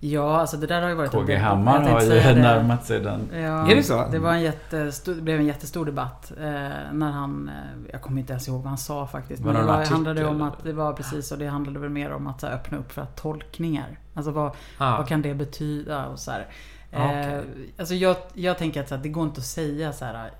[0.00, 3.28] Ja, alltså det där har ju varit KG Hammar har ju närmat sig den.
[3.32, 4.06] Ja, är det så?
[4.10, 6.44] Det, var en jättestor, det blev en jättestor debatt eh,
[6.92, 7.48] när han...
[7.48, 9.42] Eh, jag kommer inte ens ihåg vad han sa faktiskt.
[9.42, 12.12] Var men det var, handlade om att det var precis och det handlade väl mer
[12.12, 13.98] om att här, öppna upp för att tolkningar.
[14.14, 14.96] Alltså vad, ah.
[14.96, 16.46] vad kan det betyda och så här.
[16.90, 17.42] Eh, okay.
[17.78, 20.30] Alltså jag, jag tänker att så här, det går inte att säga så här.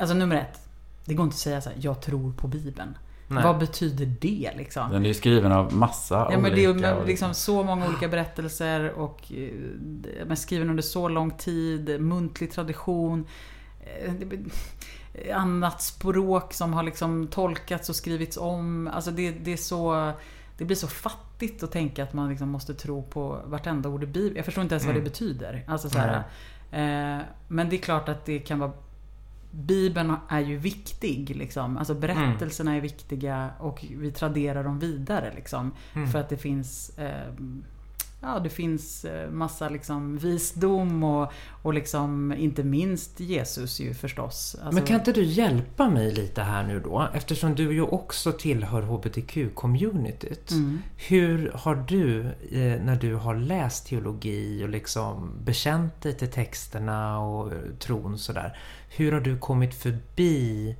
[0.00, 0.68] Alltså nummer ett.
[1.04, 2.96] Det går inte att säga så här, jag tror på Bibeln.
[3.34, 3.44] Nej.
[3.44, 4.90] Vad betyder det liksom?
[4.90, 6.72] Den är ju skriven av massa ja, men olika...
[6.72, 12.00] Det är liksom så många olika berättelser och eh, men skriven under så lång tid,
[12.00, 13.26] muntlig tradition.
[13.80, 14.12] Eh,
[15.34, 18.90] annat språk som har liksom tolkats och skrivits om.
[18.92, 20.12] Alltså det, det är så...
[20.58, 24.06] Det blir så fattigt att tänka att man liksom måste tro på vartenda ord i
[24.06, 24.36] Bibeln.
[24.36, 24.94] Jag förstår inte ens mm.
[24.94, 25.64] vad det betyder.
[25.68, 26.16] Alltså så här,
[26.70, 28.72] eh, men det är klart att det kan vara
[29.52, 31.36] Bibeln är ju viktig.
[31.36, 31.76] Liksom.
[31.76, 32.78] Alltså berättelserna mm.
[32.78, 35.32] är viktiga och vi traderar dem vidare.
[35.34, 36.08] Liksom, mm.
[36.08, 37.32] För att det finns eh,
[38.24, 41.32] Ja, det finns eh, massa liksom visdom och,
[41.62, 44.56] och liksom inte minst Jesus ju förstås.
[44.62, 44.74] Alltså...
[44.74, 47.08] Men kan inte du hjälpa mig lite här nu då?
[47.14, 50.52] Eftersom du ju också tillhör HBTQ-communityt.
[50.52, 50.78] Mm.
[50.96, 57.18] Hur har du, eh, när du har läst teologi och liksom bekänt dig till texterna
[57.20, 58.58] och tron sådär.
[58.88, 60.76] Hur har du kommit förbi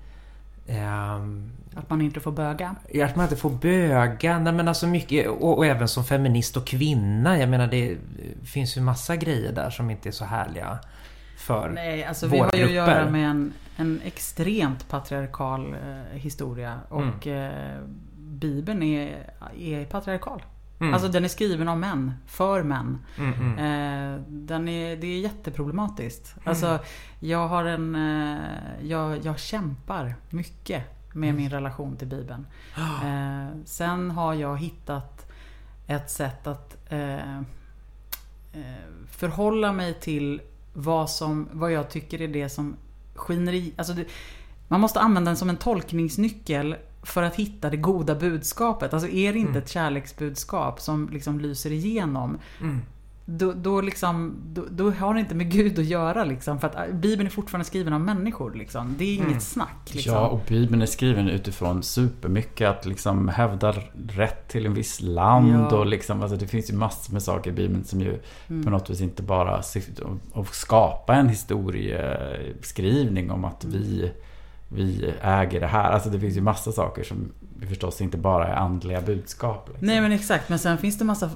[0.72, 2.76] Um, att man inte får böga?
[3.04, 4.38] Att man inte får böga.
[4.38, 7.38] Nej, men alltså mycket, och, och, även som feminist och kvinna.
[7.38, 7.96] Jag menar det
[8.44, 10.78] finns ju massa grejer där som inte är så härliga
[11.36, 16.18] för Nej, alltså våra vi har ju att göra med en, en extremt patriarkal eh,
[16.18, 16.80] historia.
[16.88, 17.50] Och mm.
[17.50, 17.78] eh,
[18.16, 20.42] Bibeln är, är patriarkal.
[20.82, 20.94] Mm.
[20.94, 22.98] Alltså den är skriven av män, för män.
[23.18, 23.58] Mm, mm.
[23.58, 26.34] Eh, den är, det är jätteproblematiskt.
[26.36, 26.48] Mm.
[26.48, 26.78] Alltså,
[27.20, 27.94] jag har en...
[27.94, 28.40] Eh,
[28.82, 31.42] jag, jag kämpar mycket med mm.
[31.42, 32.46] min relation till Bibeln.
[32.76, 35.32] Eh, sen har jag hittat
[35.86, 37.42] ett sätt att eh, eh,
[39.10, 40.40] förhålla mig till
[40.74, 42.76] vad, som, vad jag tycker är det som
[43.14, 43.74] skiner i...
[43.76, 44.06] Alltså det,
[44.68, 48.94] man måste använda den som en tolkningsnyckel för att hitta det goda budskapet.
[48.94, 49.62] Alltså är det inte mm.
[49.62, 52.38] ett kärleksbudskap som liksom lyser igenom.
[52.60, 52.80] Mm
[53.24, 56.60] då, då, liksom, då, då, har det inte med Gud att göra liksom.
[56.60, 58.94] För att äh, Bibeln är fortfarande skriven av människor liksom.
[58.98, 59.40] Det är inget mm.
[59.40, 59.90] snack.
[59.92, 60.12] Liksom.
[60.12, 63.74] Ja, och Bibeln är skriven utifrån supermycket att liksom hävda
[64.08, 65.66] rätt till en viss land.
[65.70, 65.76] Ja.
[65.76, 68.64] Och liksom, alltså det finns ju massor med saker i Bibeln som ju mm.
[68.64, 74.12] på något vis inte bara syftar att skapa en historieskrivning om att vi,
[74.74, 75.90] vi äger det här.
[75.90, 77.32] Alltså det finns ju massa saker som
[77.68, 79.68] förstås inte bara är andliga budskap.
[79.68, 79.86] Liksom.
[79.86, 81.30] Nej men exakt, men sen finns det massa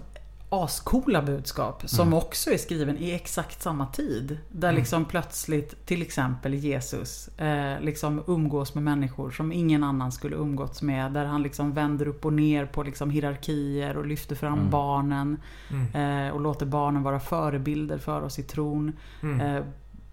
[0.48, 2.18] ascoola budskap som mm.
[2.18, 4.38] också är skriven i exakt samma tid.
[4.48, 4.78] Där mm.
[4.78, 10.82] liksom plötsligt till exempel Jesus eh, liksom umgås med människor som ingen annan skulle umgåtts
[10.82, 11.12] med.
[11.12, 14.70] Där han liksom vänder upp och ner på liksom hierarkier och lyfter fram mm.
[14.70, 15.36] barnen.
[15.70, 16.26] Mm.
[16.26, 18.92] Eh, och låter barnen vara förebilder för oss i tron.
[19.22, 19.40] Mm.
[19.40, 19.62] Eh,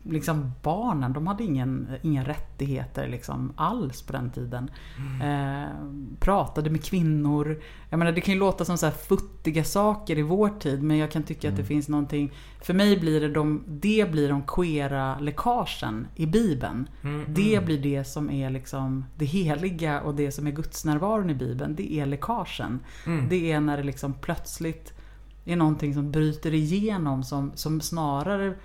[0.03, 4.71] liksom barnen, de hade ingen, inga rättigheter liksom alls på den tiden.
[4.97, 5.21] Mm.
[5.21, 5.69] Eh,
[6.19, 7.61] pratade med kvinnor.
[7.89, 10.97] Jag menar det kan ju låta som så här futtiga saker i vår tid men
[10.97, 11.53] jag kan tycka mm.
[11.53, 11.67] att det mm.
[11.67, 16.89] finns någonting För mig blir det de, det blir de queera läckagen i Bibeln.
[17.03, 17.25] Mm.
[17.27, 17.65] Det mm.
[17.65, 21.75] blir det som är liksom det heliga och det som är gudsnärvaron i Bibeln.
[21.75, 22.79] Det är läckagen.
[23.05, 23.29] Mm.
[23.29, 24.93] Det är när det liksom plötsligt
[25.45, 28.55] är någonting som bryter igenom som, som snarare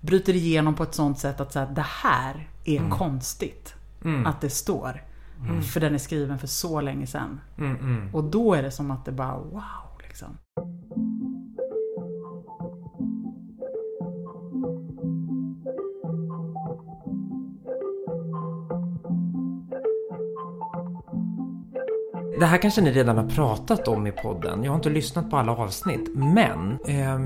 [0.00, 2.90] bryter igenom på ett sånt sätt att säga det här är mm.
[2.90, 3.74] konstigt.
[4.04, 4.26] Mm.
[4.26, 5.04] Att det står.
[5.44, 5.62] Mm.
[5.62, 7.40] För den är skriven för så länge sedan.
[7.58, 8.14] Mm, mm.
[8.14, 10.38] Och då är det som att det bara wow liksom.
[22.38, 24.64] Det här kanske ni redan har pratat om i podden.
[24.64, 26.08] Jag har inte lyssnat på alla avsnitt.
[26.14, 27.18] Men eh,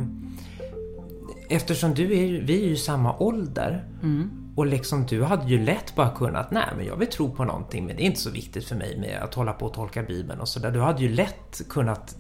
[1.48, 3.84] eftersom du är, vi är ju samma ålder.
[4.02, 4.30] Mm.
[4.56, 7.86] Och liksom du hade ju lätt bara kunnat, nej men jag vill tro på någonting
[7.86, 10.40] men det är inte så viktigt för mig med att hålla på och tolka Bibeln
[10.40, 10.70] och sådär.
[10.70, 12.16] Du hade ju lätt kunnat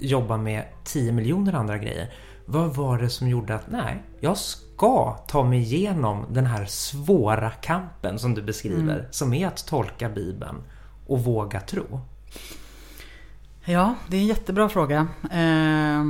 [0.00, 2.12] jobba med 10 miljoner andra grejer.
[2.46, 7.50] Vad var det som gjorde att, nej, jag ska ta mig igenom den här svåra
[7.50, 9.06] kampen som du beskriver, mm.
[9.10, 10.56] som är att tolka Bibeln
[11.06, 12.00] och våga tro?
[13.64, 15.08] Ja, det är en jättebra fråga.
[15.22, 16.04] Eh,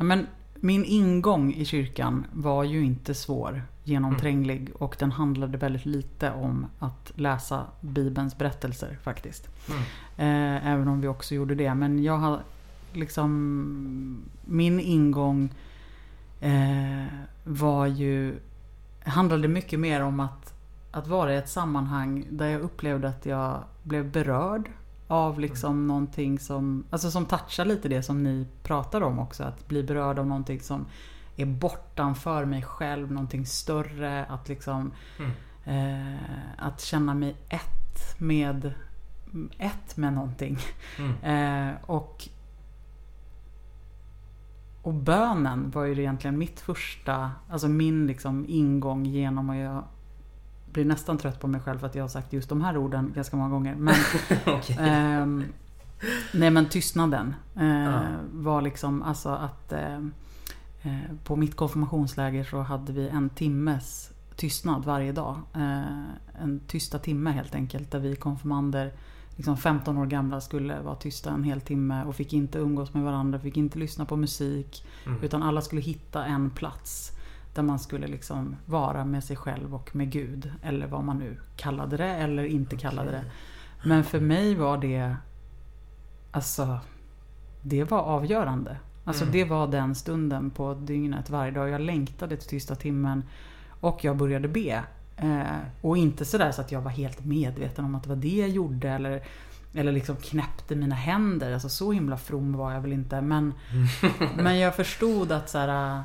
[0.00, 0.26] men
[0.60, 4.72] min ingång i kyrkan var ju inte svår, genomtränglig mm.
[4.72, 9.48] och den handlade väldigt lite om att läsa Bibelns berättelser faktiskt.
[9.68, 9.82] Mm.
[10.16, 11.74] Eh, även om vi också gjorde det.
[11.74, 12.40] Men jag har
[12.92, 14.24] liksom...
[14.44, 15.54] Min ingång
[16.40, 17.04] eh,
[17.44, 18.38] var ju...
[19.04, 20.54] Handlade mycket mer om att,
[20.90, 24.70] att vara i ett sammanhang där jag upplevde att jag blev berörd
[25.08, 25.86] av liksom mm.
[25.86, 29.44] någonting som, alltså som touchar lite det som ni pratar om också.
[29.44, 30.86] Att bli berörd av någonting som
[31.36, 34.24] är bortanför mig själv, någonting större.
[34.24, 35.30] Att liksom mm.
[35.64, 36.20] eh,
[36.58, 38.72] Att känna mig ett med
[39.58, 40.58] ett med någonting.
[40.98, 41.14] Mm.
[41.22, 42.28] Eh, och
[44.82, 49.84] och bönen var ju egentligen mitt första, alltså min liksom ingång genom att jag
[50.76, 53.12] blir nästan trött på mig själv för att jag har sagt just de här orden
[53.14, 53.74] ganska många gånger.
[53.74, 53.94] Men,
[54.46, 54.76] okay.
[54.76, 55.26] eh,
[56.32, 58.00] nej men tystnaden eh, ja.
[58.32, 59.96] var liksom alltså att eh,
[60.82, 65.36] eh, på mitt konfirmationsläger så hade vi en timmes tystnad varje dag.
[65.54, 68.92] Eh, en tysta timme helt enkelt där vi konfirmander
[69.36, 73.02] liksom 15 år gamla skulle vara tysta en hel timme och fick inte umgås med
[73.02, 74.86] varandra, fick inte lyssna på musik.
[75.06, 75.22] Mm.
[75.22, 77.15] Utan alla skulle hitta en plats
[77.56, 80.52] där man skulle liksom vara med sig själv och med Gud.
[80.62, 83.24] Eller vad man nu kallade det eller inte kallade det.
[83.84, 85.16] Men för mig var det
[86.36, 86.78] Alltså
[87.62, 88.76] Det var avgörande.
[89.04, 89.32] Alltså mm.
[89.32, 91.68] det var den stunden på dygnet varje dag.
[91.68, 93.24] Jag längtade till tysta timmen.
[93.80, 94.84] Och jag började be.
[95.16, 95.42] Eh,
[95.80, 98.48] och inte sådär så att jag var helt medveten om att det var det jag
[98.48, 98.88] gjorde.
[98.90, 99.22] Eller,
[99.74, 101.52] eller liksom knäppte mina händer.
[101.52, 103.20] Alltså så himla from var jag väl inte.
[103.20, 103.54] Men,
[104.36, 106.02] men jag förstod att så här,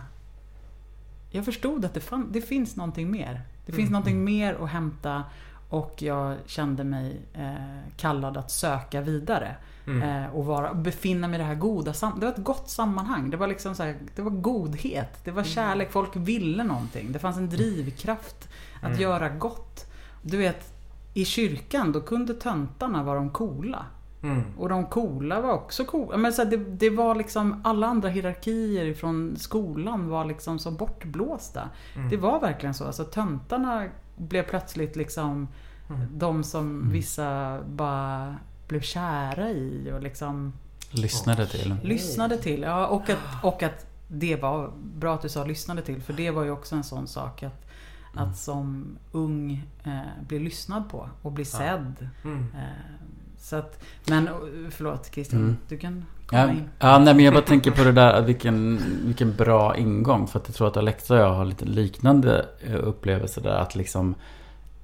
[1.31, 3.41] jag förstod att det, fann, det finns någonting mer.
[3.65, 3.91] Det finns mm.
[3.91, 4.25] någonting mm.
[4.25, 5.23] mer att hämta
[5.69, 9.55] och jag kände mig eh, kallad att söka vidare.
[9.87, 10.23] Mm.
[10.23, 13.29] Eh, och vara, befinna mig i det här goda Det var ett gott sammanhang.
[13.29, 15.19] Det var liksom så här, det var godhet.
[15.23, 15.51] Det var mm.
[15.53, 15.91] kärlek.
[15.91, 17.11] Folk ville någonting.
[17.11, 19.01] Det fanns en drivkraft att mm.
[19.01, 19.85] göra gott.
[20.21, 20.73] Du vet,
[21.13, 23.85] i kyrkan då kunde töntarna vara de coola.
[24.23, 24.43] Mm.
[24.57, 26.17] Och de coola var också coola.
[26.17, 30.71] Men så här, det, det, var liksom alla andra hierarkier från skolan var liksom så
[30.71, 31.69] bortblåsta.
[31.95, 32.09] Mm.
[32.09, 32.85] Det var verkligen så.
[32.85, 35.47] Alltså töntarna blev plötsligt liksom
[35.89, 36.07] mm.
[36.13, 36.91] de som mm.
[36.91, 38.35] vissa bara
[38.67, 40.53] blev kära i och liksom
[40.93, 41.75] Lyssnade till.
[41.83, 42.87] Lyssnade till, ja.
[42.87, 46.01] Och att, och att det var bra att du sa lyssnade till.
[46.01, 47.71] För det var ju också en sån sak att
[48.13, 52.09] att som ung eh, bli lyssnad på och bli sedd.
[52.23, 52.47] Mm.
[52.55, 53.07] Eh,
[53.41, 54.29] så att, men
[54.71, 55.57] förlåt Christian, mm.
[55.67, 56.69] du kan komma ja, in.
[56.79, 60.27] Ja, nej, men jag bara tänker på det där, vilken, vilken bra ingång.
[60.27, 63.55] För att jag tror att Alexa och jag har lite liknande eh, upplevelser där.
[63.55, 64.15] Att liksom,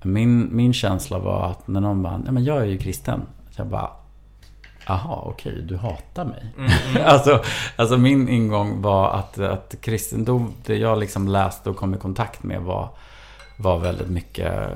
[0.02, 3.22] min, min känsla var att när någon bara, ja men jag är ju kristen.
[3.52, 3.90] Så jag bara,
[4.90, 6.54] Aha, okej, okay, du hatar mig.
[6.58, 7.04] Mm, mm.
[7.06, 7.44] alltså,
[7.76, 12.44] alltså min ingång var att, att kristendom, det jag liksom läste och kom i kontakt
[12.44, 12.90] med var,
[13.58, 14.70] var väldigt mycket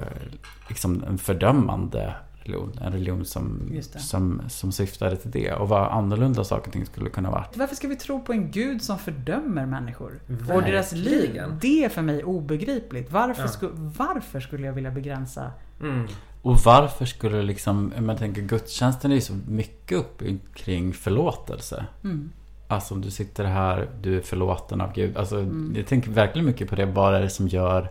[0.68, 2.14] liksom en fördömande
[2.44, 2.80] religion.
[2.82, 5.54] En religion som, som, som syftade till det.
[5.54, 7.46] Och vad annorlunda saker och ting skulle kunna vara.
[7.56, 10.22] Varför ska vi tro på en gud som fördömer människor?
[10.28, 10.56] Verkligen.
[10.56, 11.42] Och deras liv?
[11.62, 13.12] Det är för mig obegripligt.
[13.12, 13.48] Varför, ja.
[13.48, 15.52] sku, varför skulle jag vilja begränsa
[15.82, 16.08] mm.
[16.42, 20.24] Och varför skulle liksom, jag tänker gudstjänsten är ju så mycket upp
[20.54, 21.86] kring förlåtelse.
[22.04, 22.32] Mm.
[22.68, 25.18] Alltså om du sitter här, du är förlåten av Gud.
[25.18, 25.74] Alltså mm.
[25.76, 26.86] jag tänker verkligen mycket på det.
[26.86, 27.90] Vad är det som gör,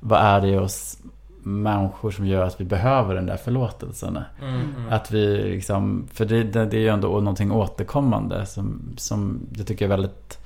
[0.00, 0.98] vad är det i oss
[1.42, 4.18] människor som gör att vi behöver den där förlåtelsen?
[4.42, 4.92] Mm, mm.
[4.92, 9.66] att vi liksom, för det, det, det är ju ändå någonting återkommande som, som jag
[9.66, 10.38] tycker är väldigt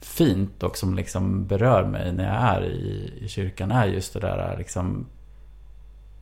[0.00, 4.20] fint och som liksom berör mig när jag är i, i kyrkan är just det
[4.20, 5.06] där liksom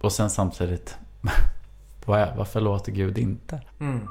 [0.05, 0.97] och sen samtidigt,
[2.05, 3.61] varför låter Gud inte?
[3.81, 4.09] Mm.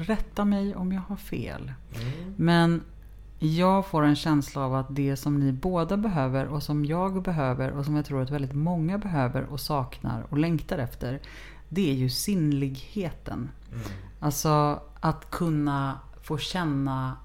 [0.00, 1.72] Rätta mig om jag har fel.
[1.94, 2.34] Mm.
[2.36, 2.82] Men
[3.38, 7.70] jag får en känsla av att det som ni båda behöver och som jag behöver
[7.70, 11.20] och som jag tror att väldigt många behöver och saknar och längtar efter.
[11.68, 13.50] Det är ju sinnligheten.
[13.72, 13.82] Mm.
[14.20, 17.16] Alltså att kunna få känna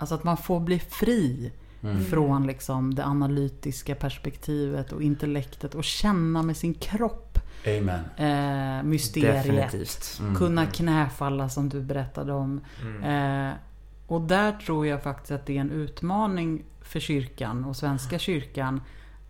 [0.00, 2.04] Alltså att man får bli fri mm.
[2.04, 8.00] från liksom det analytiska perspektivet och intellektet och känna med sin kropp Amen.
[8.16, 10.18] Eh, mysteriet.
[10.20, 10.36] Mm.
[10.36, 12.60] Kunna knäfalla som du berättade om.
[12.82, 13.48] Mm.
[13.48, 13.54] Eh,
[14.06, 18.80] och där tror jag faktiskt att det är en utmaning för kyrkan och Svenska kyrkan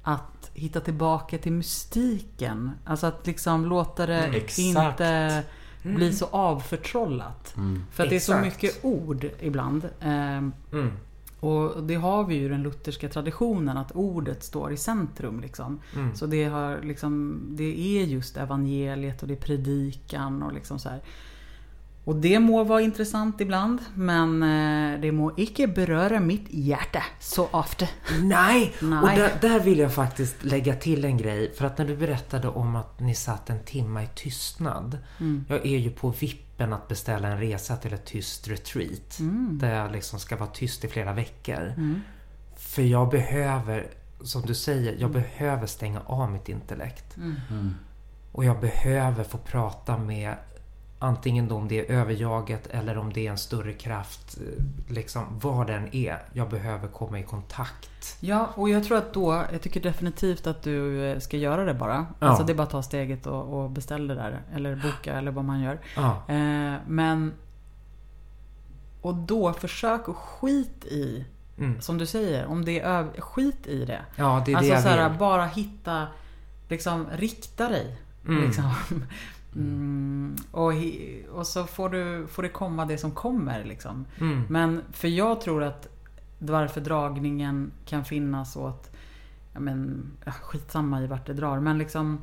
[0.03, 2.71] att hitta tillbaka till mystiken.
[2.85, 4.41] Alltså att liksom låta det mm.
[4.59, 5.07] inte
[5.83, 5.97] mm.
[5.97, 7.57] blir så avförtrollat.
[7.57, 7.85] Mm.
[7.93, 8.29] För att Exakt.
[8.29, 9.85] det är så mycket ord ibland.
[10.01, 10.41] Eh,
[11.41, 15.41] och det har vi ju den lutherska traditionen att ordet står i centrum.
[15.41, 15.81] Liksom.
[15.95, 16.15] Mm.
[16.15, 20.89] Så det, har, liksom, det är just evangeliet och det är predikan och liksom så
[20.89, 21.01] här.
[22.05, 27.49] Och det må vara intressant ibland, men eh, det må icke beröra mitt hjärta så
[27.51, 27.87] ofta.
[28.23, 28.75] Nej!
[28.81, 28.99] Nej.
[29.03, 31.53] Och där, där, vill jag faktiskt lägga till en grej.
[31.55, 34.99] För att när du berättade om att ni satt en timma i tystnad.
[35.21, 35.45] Mm.
[35.49, 39.19] Jag är ju på vippen att beställa en resa till ett tyst retreat.
[39.19, 39.59] Mm.
[39.61, 41.75] Där jag liksom ska vara tyst i flera veckor.
[41.77, 42.01] Mm.
[42.57, 43.87] För jag behöver,
[44.21, 45.13] som du säger, jag mm.
[45.13, 47.17] behöver stänga av mitt intellekt.
[47.17, 47.37] Mm.
[47.51, 47.75] Mm.
[48.33, 50.35] Och jag behöver få prata med
[51.03, 54.39] Antingen då om det är överjaget eller om det är en större kraft.
[54.39, 56.19] Eh, liksom vad den är.
[56.33, 58.17] Jag behöver komma i kontakt.
[58.21, 61.75] Ja, och jag tror att då, jag tycker definitivt att du eh, ska göra det
[61.75, 62.07] bara.
[62.19, 62.27] Ja.
[62.27, 64.43] Alltså det är bara att ta steget och, och beställa det där.
[64.55, 65.81] Eller boka eller vad man gör.
[65.97, 66.23] Ja.
[66.29, 67.33] Eh, men...
[69.03, 71.25] Och då, försök att skit i
[71.59, 71.81] Mm.
[71.81, 74.01] Som du säger, om det är skit i det.
[74.17, 76.07] Ja, det är alltså det så här, bara hitta,
[76.69, 77.97] liksom rikta dig.
[78.29, 78.45] Mm.
[78.45, 78.71] Liksom.
[79.55, 80.73] Mm, och,
[81.33, 83.65] och så får, du, får det komma det som kommer.
[83.65, 84.05] Liksom.
[84.21, 84.43] Mm.
[84.49, 85.89] Men för jag tror att
[86.39, 88.91] varför dragningen kan finnas åt
[89.53, 91.61] ja, men, skitsamma i vart det drar.
[91.61, 92.21] Men liksom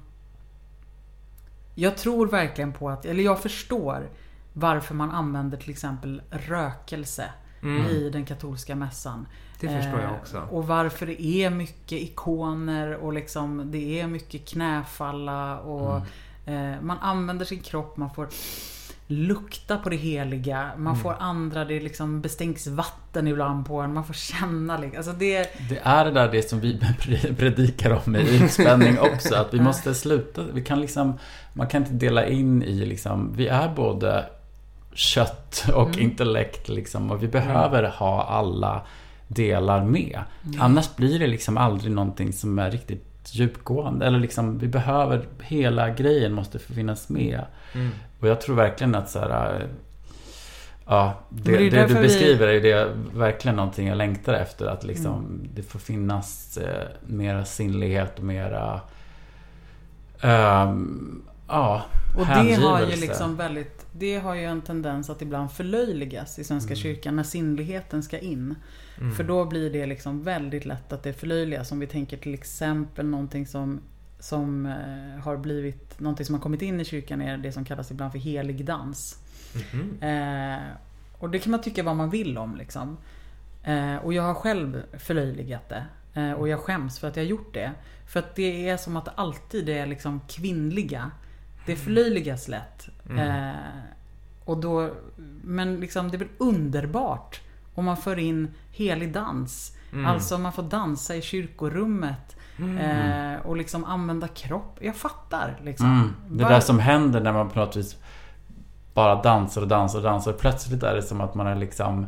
[1.76, 4.10] Jag tror verkligen på att, eller jag förstår
[4.54, 7.30] varför man använder till exempel rökelse
[7.62, 7.86] mm.
[7.86, 9.28] i den katolska mässan.
[9.60, 10.38] Det förstår jag också.
[10.38, 16.02] Eh, och varför det är mycket ikoner och liksom det är mycket knäfalla och mm.
[16.02, 16.08] Eh,
[16.82, 18.28] man använder sin kropp, man får
[19.08, 20.72] lukta på det heliga.
[20.78, 21.04] Man mm.
[21.04, 23.94] får andra, det liksom bestänks vatten ibland på en.
[23.94, 24.98] Man får känna liksom.
[24.98, 25.50] Alltså det...
[25.70, 26.80] det är det där det som vi
[27.38, 29.36] predikar om i utspänning också.
[29.36, 30.44] Att vi måste sluta.
[30.54, 31.14] Vi kan liksom,
[31.54, 34.26] man kan inte dela in i liksom, vi är både
[34.94, 36.00] kött och mm.
[36.00, 37.12] intellekt liksom.
[37.12, 37.92] Och vi behöver mm.
[37.92, 38.82] ha alla
[39.28, 40.20] delar med.
[40.46, 40.62] Mm.
[40.62, 44.06] Annars blir det liksom aldrig någonting som är riktigt djupgående.
[44.06, 47.42] Eller liksom, vi behöver, hela grejen måste få finnas med.
[47.74, 47.90] Mm.
[48.20, 49.68] Och jag tror verkligen att så här, äh,
[50.90, 52.58] Ja, det, det, det du beskriver vi...
[52.58, 54.66] är det verkligen någonting jag längtar efter.
[54.66, 55.50] Att liksom, mm.
[55.54, 58.82] det får finnas eh, mera sinnlighet och mera...
[60.22, 61.86] Um, ja,
[62.18, 63.86] Och det har ju liksom väldigt...
[63.92, 66.82] Det har ju en tendens att ibland förlöjligas i Svenska mm.
[66.82, 68.56] kyrkan när sinnligheten ska in.
[68.98, 69.16] Mm.
[69.16, 71.72] För då blir det liksom väldigt lätt att det förlöjligas.
[71.72, 73.80] Om vi tänker till exempel någonting som,
[74.20, 77.92] som eh, har blivit, någonting som har kommit in i kyrkan är det som kallas
[77.92, 79.18] ibland för helig dans.
[79.74, 80.58] Mm.
[80.58, 80.64] Eh,
[81.20, 82.98] och det kan man tycka vad man vill om liksom.
[83.64, 85.86] Eh, och jag har själv förlöjligat det.
[86.14, 87.72] Eh, och jag skäms för att jag gjort det.
[88.08, 91.12] För att det är som att det alltid är liksom kvinnliga.
[91.68, 92.90] Det förlöjligas lätt.
[93.10, 93.50] Mm.
[93.50, 93.56] Eh,
[94.46, 94.90] och då,
[95.44, 97.42] men liksom det är väl underbart
[97.76, 99.78] om man för in helig dans.
[99.94, 100.06] Mm.
[100.06, 102.36] Alltså man får dansa i kyrkorummet.
[102.60, 102.78] Mm.
[102.78, 104.78] Eh, och liksom använda kropp.
[104.82, 105.86] Jag fattar liksom.
[105.86, 106.14] Mm.
[106.30, 106.52] Det Var...
[106.52, 107.96] där som händer när man på något vis
[108.94, 110.34] bara dansar och dansar och dansar.
[110.34, 112.08] Plötsligt är det som att man är liksom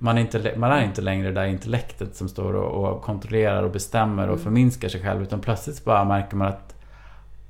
[0.00, 3.62] man är, inte, man är inte längre det där intellektet som står och, och kontrollerar
[3.62, 4.44] och bestämmer och mm.
[4.44, 5.22] förminskar sig själv.
[5.22, 6.77] Utan plötsligt bara märker man att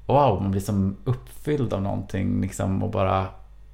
[0.09, 3.27] Wow, man blir som uppfylld av någonting liksom och bara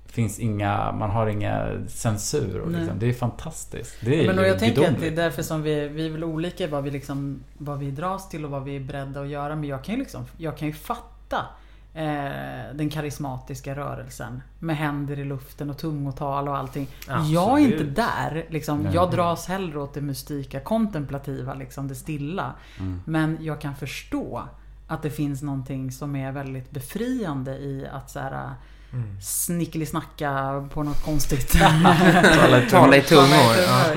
[0.07, 2.61] finns inga, man har inga censur.
[2.61, 3.97] Och liksom, det är fantastiskt.
[4.01, 6.24] Det är Men och jag tänker att det är därför som vi, vi är väl
[6.24, 9.57] olika vad vi, liksom, vad vi dras till och vad vi är beredda att göra.
[9.57, 11.47] Men jag kan ju, liksom, jag kan ju fatta
[11.95, 14.43] eh, den karismatiska rörelsen.
[14.59, 16.89] Med händer i luften och tungotal och allting.
[17.09, 17.32] Absolut.
[17.32, 18.47] Jag är inte där.
[18.49, 18.89] Liksom.
[18.93, 22.53] Jag dras hellre åt det mystika, kontemplativa, liksom, det stilla.
[22.80, 23.01] Mm.
[23.05, 24.43] Men jag kan förstå
[24.87, 28.55] att det finns någonting som är väldigt befriande i att så här,
[28.95, 29.20] Mm.
[29.20, 31.53] Snickelisnacka på något konstigt.
[32.70, 33.55] Tala i tungor.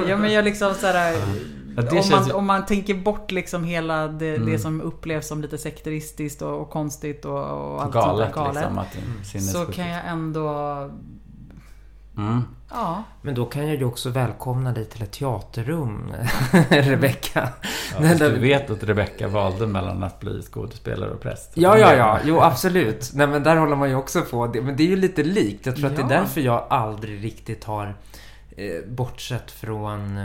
[0.07, 1.13] Ja men jag liksom såhär,
[1.75, 4.51] ja, om, man, om man tänker bort liksom hela det, mm.
[4.51, 8.63] det som upplevs som lite sekteristiskt och, och konstigt och, och allt galet, sånt där
[8.63, 8.87] galet.
[9.33, 10.47] Liksom, så kan jag ändå
[12.17, 12.43] Mm.
[12.69, 13.03] Ja.
[13.21, 16.13] Men då kan jag ju också välkomna dig till ett teaterrum,
[16.69, 17.49] Rebecka.
[18.01, 21.51] Ja, du vet att Rebecka valde mellan att bli skådespelare och präst.
[21.53, 22.19] Ja, ja, ja.
[22.23, 23.11] Jo, absolut.
[23.13, 24.47] Nej, men där håller man ju också på.
[24.47, 25.65] Men det är ju lite likt.
[25.65, 25.91] Jag tror ja.
[25.91, 27.95] att det är därför jag aldrig riktigt har,
[28.57, 30.17] eh, bortsett från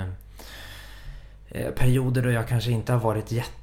[1.49, 3.61] eh, perioder då jag kanske inte har varit jätte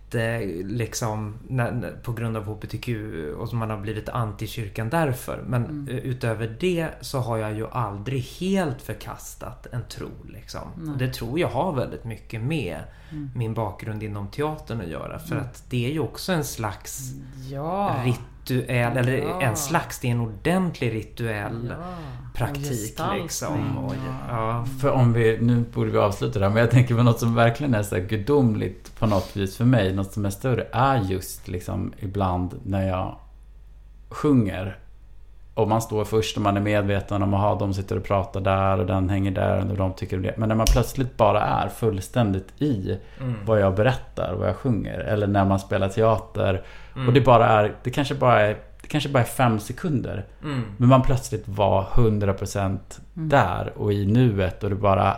[0.63, 2.89] liksom när, på grund av HBTQ
[3.37, 5.43] och man har blivit anti-kyrkan därför.
[5.47, 5.87] Men mm.
[5.87, 10.09] Eh, utöver det så har jag ju aldrig helt förkastat en tro.
[10.27, 10.73] Liksom.
[10.77, 10.97] Mm.
[10.97, 12.79] Det tror jag har väldigt mycket med
[13.11, 13.31] mm.
[13.35, 15.19] min bakgrund inom teatern att göra.
[15.19, 15.45] För mm.
[15.45, 17.11] att det är ju också en slags
[17.49, 17.95] ja.
[18.05, 19.41] rituell, eller ja.
[19.41, 21.85] en slags, det är en ordentlig rituell ja
[22.39, 23.77] praktik liksom.
[23.77, 23.95] Och,
[24.29, 24.65] ja.
[24.81, 27.35] För om vi, nu borde vi avsluta det här, men jag tänker på något som
[27.35, 31.47] verkligen är så gudomligt på något vis för mig, något som är större, är just
[31.47, 33.15] liksom ibland när jag
[34.09, 34.77] sjunger.
[35.53, 38.79] Och man står först och man är medveten om att de sitter och pratar där
[38.79, 40.33] och den hänger där och de tycker det.
[40.37, 43.35] Men när man plötsligt bara är fullständigt i mm.
[43.45, 44.99] vad jag berättar, vad jag sjunger.
[44.99, 46.63] Eller när man spelar teater.
[46.95, 47.07] Mm.
[47.07, 48.57] Och det bara är, det kanske bara är
[48.89, 50.25] kanske bara är fem sekunder.
[50.43, 50.61] Mm.
[50.77, 52.65] Men man plötsligt var 100%
[53.15, 53.29] mm.
[53.29, 55.17] där och i nuet och det bara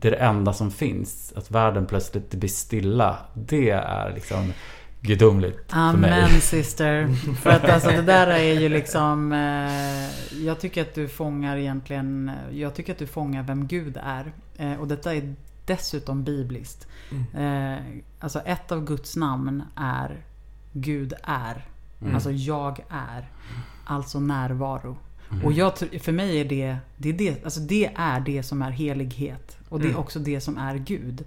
[0.00, 1.32] Det är det enda som finns.
[1.36, 3.16] Att världen plötsligt blir stilla.
[3.34, 4.52] Det är liksom
[5.00, 6.20] gudomligt Amen, för mig.
[6.22, 7.08] Amen sister.
[7.42, 12.30] För att alltså det där är ju liksom eh, Jag tycker att du fångar egentligen
[12.52, 14.32] Jag tycker att du fångar vem Gud är.
[14.56, 15.34] Eh, och detta är
[15.66, 16.86] dessutom bibliskt.
[17.10, 17.74] Mm.
[17.74, 20.16] Eh, alltså ett av Guds namn är
[20.72, 21.64] Gud är.
[22.00, 22.14] Mm.
[22.14, 23.28] Alltså jag är.
[23.84, 24.96] Alltså närvaro.
[25.30, 25.44] Mm.
[25.44, 28.70] Och jag, för mig är det, det, är det, alltså det är det som är
[28.70, 29.58] helighet.
[29.68, 30.00] Och det är mm.
[30.00, 31.24] också det som är Gud.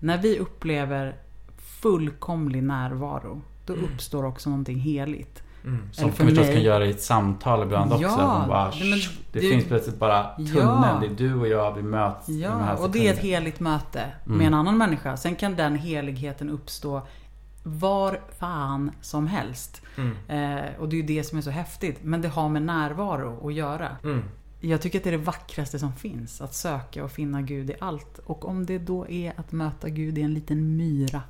[0.00, 1.16] När vi upplever
[1.58, 3.84] fullkomlig närvaro, då mm.
[3.84, 5.42] uppstår också någonting heligt.
[5.64, 5.88] Mm.
[5.92, 6.54] Som förstås mig...
[6.54, 8.04] kan göra i ett samtal ibland också.
[8.04, 10.54] Ja, bara, men, det, det finns plötsligt bara tunneln.
[10.56, 12.28] Ja, det är du och jag, vi möts.
[12.28, 14.46] Ja, och det är ett heligt möte med mm.
[14.46, 15.16] en annan människa.
[15.16, 17.02] Sen kan den heligheten uppstå
[17.78, 19.82] var fan som helst.
[19.96, 20.16] Mm.
[20.28, 21.98] Eh, och det är ju det som är så häftigt.
[22.02, 23.96] Men det har med närvaro att göra.
[24.04, 24.22] Mm.
[24.60, 26.40] Jag tycker att det är det vackraste som finns.
[26.40, 28.18] Att söka och finna Gud i allt.
[28.18, 31.22] Och om det då är att möta Gud i en liten myra.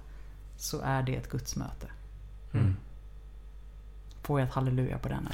[0.56, 1.86] Så är det ett gudsmöte.
[2.52, 2.76] Mm.
[4.22, 5.28] Får jag ett halleluja på den?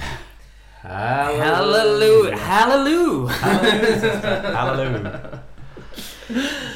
[0.82, 2.36] Halleluja!
[2.36, 3.32] Halleluja!
[4.54, 5.10] Halleluja!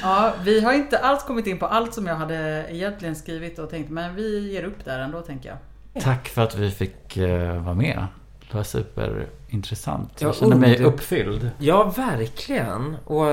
[0.03, 3.71] Ja, vi har inte alls kommit in på allt som jag hade egentligen skrivit och
[3.71, 3.91] tänkt.
[3.91, 5.59] Men vi ger upp där ändå, tänker jag.
[6.03, 8.07] Tack för att vi fick uh, vara med.
[8.51, 10.21] Det var superintressant.
[10.21, 11.51] Jag känner mig uppfylld.
[11.59, 12.97] Ja, verkligen.
[13.05, 13.27] Och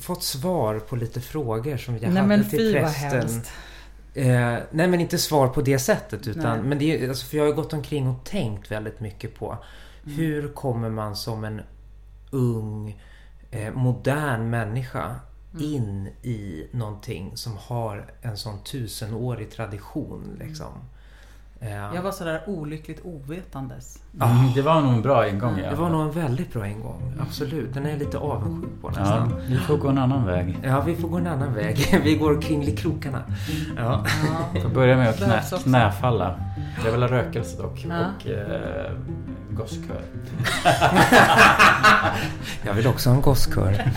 [0.00, 3.42] fått svar på lite frågor som jag nej, hade men till prästen.
[4.14, 6.68] Eh, nej men inte svar på det sättet utan nej.
[6.68, 9.58] men det alltså, för jag har gått omkring och tänkt väldigt mycket på
[10.04, 10.18] mm.
[10.18, 11.60] hur kommer man som en
[12.30, 13.02] ung
[13.50, 15.14] eh, modern människa
[15.54, 15.74] mm.
[15.74, 20.36] in i någonting som har en sån tusenårig tradition.
[20.40, 20.72] Liksom.
[21.94, 24.02] Jag var sådär olyckligt ovetandes.
[24.20, 25.58] Mm, det var nog en bra ingång.
[25.58, 25.70] Ja.
[25.70, 27.12] Det var nog en väldigt bra ingång.
[27.20, 27.74] Absolut.
[27.74, 29.30] Den är jag lite avundsjuk på nästan.
[29.30, 30.58] Ja, vi får gå en annan väg.
[30.62, 32.00] Ja, vi får gå en annan väg.
[32.04, 33.22] Vi går kringelikrokarna.
[33.76, 34.04] Ja.
[34.54, 34.60] ja.
[34.60, 36.40] Får börja med att knä, knäfalla.
[36.84, 37.86] Jag vill ha rökelse dock.
[37.88, 38.06] Ja.
[38.06, 38.92] Och eh,
[39.54, 40.02] gosskör.
[42.66, 43.84] jag vill också ha en gosskör.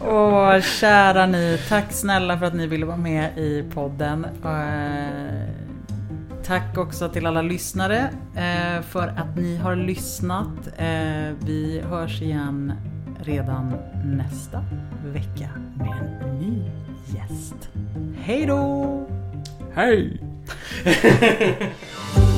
[0.00, 1.58] Åh, kära ni.
[1.68, 4.26] Tack snälla för att ni ville vara med i podden.
[4.44, 5.48] Eh,
[6.44, 10.68] tack också till alla lyssnare eh, för att ni har lyssnat.
[10.76, 12.72] Eh, vi hörs igen
[13.20, 14.64] redan nästa
[15.04, 16.62] vecka med en ny
[17.06, 17.70] gäst.
[18.16, 19.06] Hej då!
[19.74, 20.33] Hej!
[20.46, 21.36] ハハハ
[22.20, 22.33] ハ。